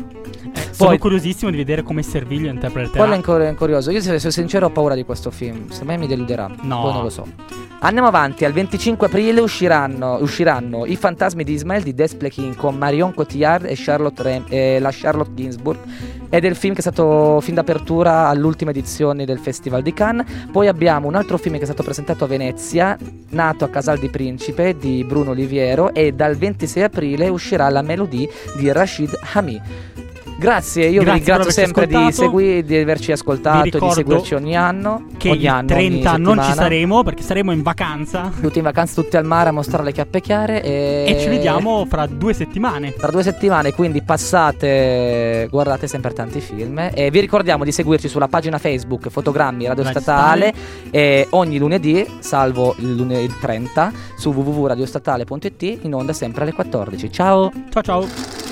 Eh, 0.70 0.74
sono 0.74 0.98
curiosissimo 0.98 1.50
di 1.50 1.56
vedere 1.56 1.82
come 1.82 2.02
Servilio 2.02 2.50
interpreterà. 2.50 2.98
Quello 2.98 3.12
è 3.12 3.16
ancora 3.16 3.48
è 3.48 3.54
curioso. 3.54 3.90
Io, 3.90 4.00
se 4.00 4.18
sono 4.18 4.32
sincero, 4.32 4.66
ho 4.66 4.70
paura 4.70 4.94
di 4.94 5.04
questo 5.04 5.30
film. 5.30 5.68
Secondo 5.68 5.92
me 5.92 5.98
mi 5.98 6.06
deluderà. 6.06 6.48
No. 6.62 6.82
Poi 6.82 6.92
non 6.92 7.02
lo 7.02 7.10
so. 7.10 7.26
Andiamo 7.80 8.08
avanti. 8.08 8.44
Al 8.44 8.52
25 8.52 9.06
aprile 9.06 9.40
usciranno, 9.40 10.18
usciranno 10.20 10.84
I 10.84 10.96
fantasmi 10.96 11.44
di 11.44 11.54
Ismael 11.54 11.82
di 11.82 11.94
Desplechin 11.94 12.54
con 12.54 12.76
Marion 12.76 13.14
Cotillard 13.14 13.64
e, 13.64 13.72
Charlotte 13.74 14.22
Rem- 14.22 14.44
e 14.48 14.78
la 14.80 14.90
Charlotte 14.92 15.32
Ginsburg. 15.34 15.78
Ed 16.28 16.44
è 16.44 16.48
il 16.48 16.54
film 16.54 16.74
che 16.74 16.78
è 16.78 16.82
stato 16.82 17.40
fin 17.40 17.54
d'apertura 17.54 18.28
all'ultima 18.28 18.70
edizione 18.70 19.24
del 19.24 19.38
Festival 19.38 19.82
di 19.82 19.92
Cannes. 19.92 20.26
Poi 20.52 20.68
abbiamo 20.68 21.08
un 21.08 21.14
altro 21.14 21.38
film 21.38 21.56
che 21.56 21.62
è 21.62 21.64
stato 21.64 21.82
presentato 21.82 22.24
a 22.24 22.28
Venezia, 22.28 22.96
nato 23.30 23.64
a 23.64 23.68
Casal 23.68 23.98
di 23.98 24.10
Principe 24.10 24.76
di 24.76 25.02
Bruno 25.02 25.30
Oliviero. 25.30 25.92
E 25.94 26.12
dal 26.12 26.36
26 26.36 26.82
aprile 26.82 27.28
uscirà 27.28 27.68
La 27.70 27.82
Melodie 27.82 28.28
di 28.56 28.70
Rashid 28.70 29.18
Hami. 29.32 29.60
Grazie, 30.40 30.86
io 30.86 31.02
Grazie 31.02 31.04
vi 31.04 31.16
ringrazio 31.18 31.50
sempre 31.50 31.86
di, 31.86 32.12
segui- 32.12 32.64
di 32.64 32.76
averci 32.78 33.12
ascoltato, 33.12 33.62
di 33.64 33.70
ricordo 33.70 33.94
seguirci 33.94 34.32
ogni 34.34 34.56
anno. 34.56 35.04
Che 35.18 35.28
ogni 35.28 35.46
anno, 35.46 35.74
ogni 35.74 36.00
30 36.00 36.16
non 36.16 36.42
ci 36.42 36.52
saremo 36.54 37.02
perché 37.02 37.22
saremo 37.22 37.52
in 37.52 37.60
vacanza. 37.60 38.32
Tutti 38.40 38.56
in 38.56 38.64
vacanza, 38.64 39.02
tutti 39.02 39.18
al 39.18 39.26
mare 39.26 39.50
a 39.50 39.52
mostrare 39.52 39.84
le 39.84 39.92
chiappe 39.92 40.22
chiare. 40.22 40.62
E, 40.62 41.04
E 41.08 41.20
ci 41.20 41.28
vediamo 41.28 41.84
fra 41.84 42.06
due 42.06 42.32
settimane. 42.32 42.94
tra 42.94 43.10
due 43.10 43.22
settimane. 43.22 43.74
Quindi 43.74 44.00
passate, 44.00 45.46
guardate 45.50 45.86
sempre 45.86 46.14
tanti 46.14 46.40
film. 46.40 46.88
E 46.94 47.10
vi 47.10 47.20
ricordiamo 47.20 47.62
di 47.62 47.70
seguirci 47.70 48.08
sulla 48.08 48.28
pagina 48.28 48.56
Facebook 48.56 49.10
Fotogrammi 49.10 49.66
Radio 49.66 49.82
Radio 49.84 50.00
Statale. 50.00 50.54
E 50.90 51.26
ogni 51.32 51.58
lunedì, 51.58 52.06
salvo 52.20 52.74
il, 52.78 52.94
lune- 52.94 53.20
il 53.20 53.38
30, 53.38 53.92
su 54.16 54.30
www.radiostatale.it 54.32 55.80
in 55.82 55.92
onda 55.94 56.14
sempre 56.14 56.44
alle 56.44 56.54
14. 56.54 57.12
Ciao! 57.12 57.52
Ciao 57.68 57.82
ciao. 57.82 58.49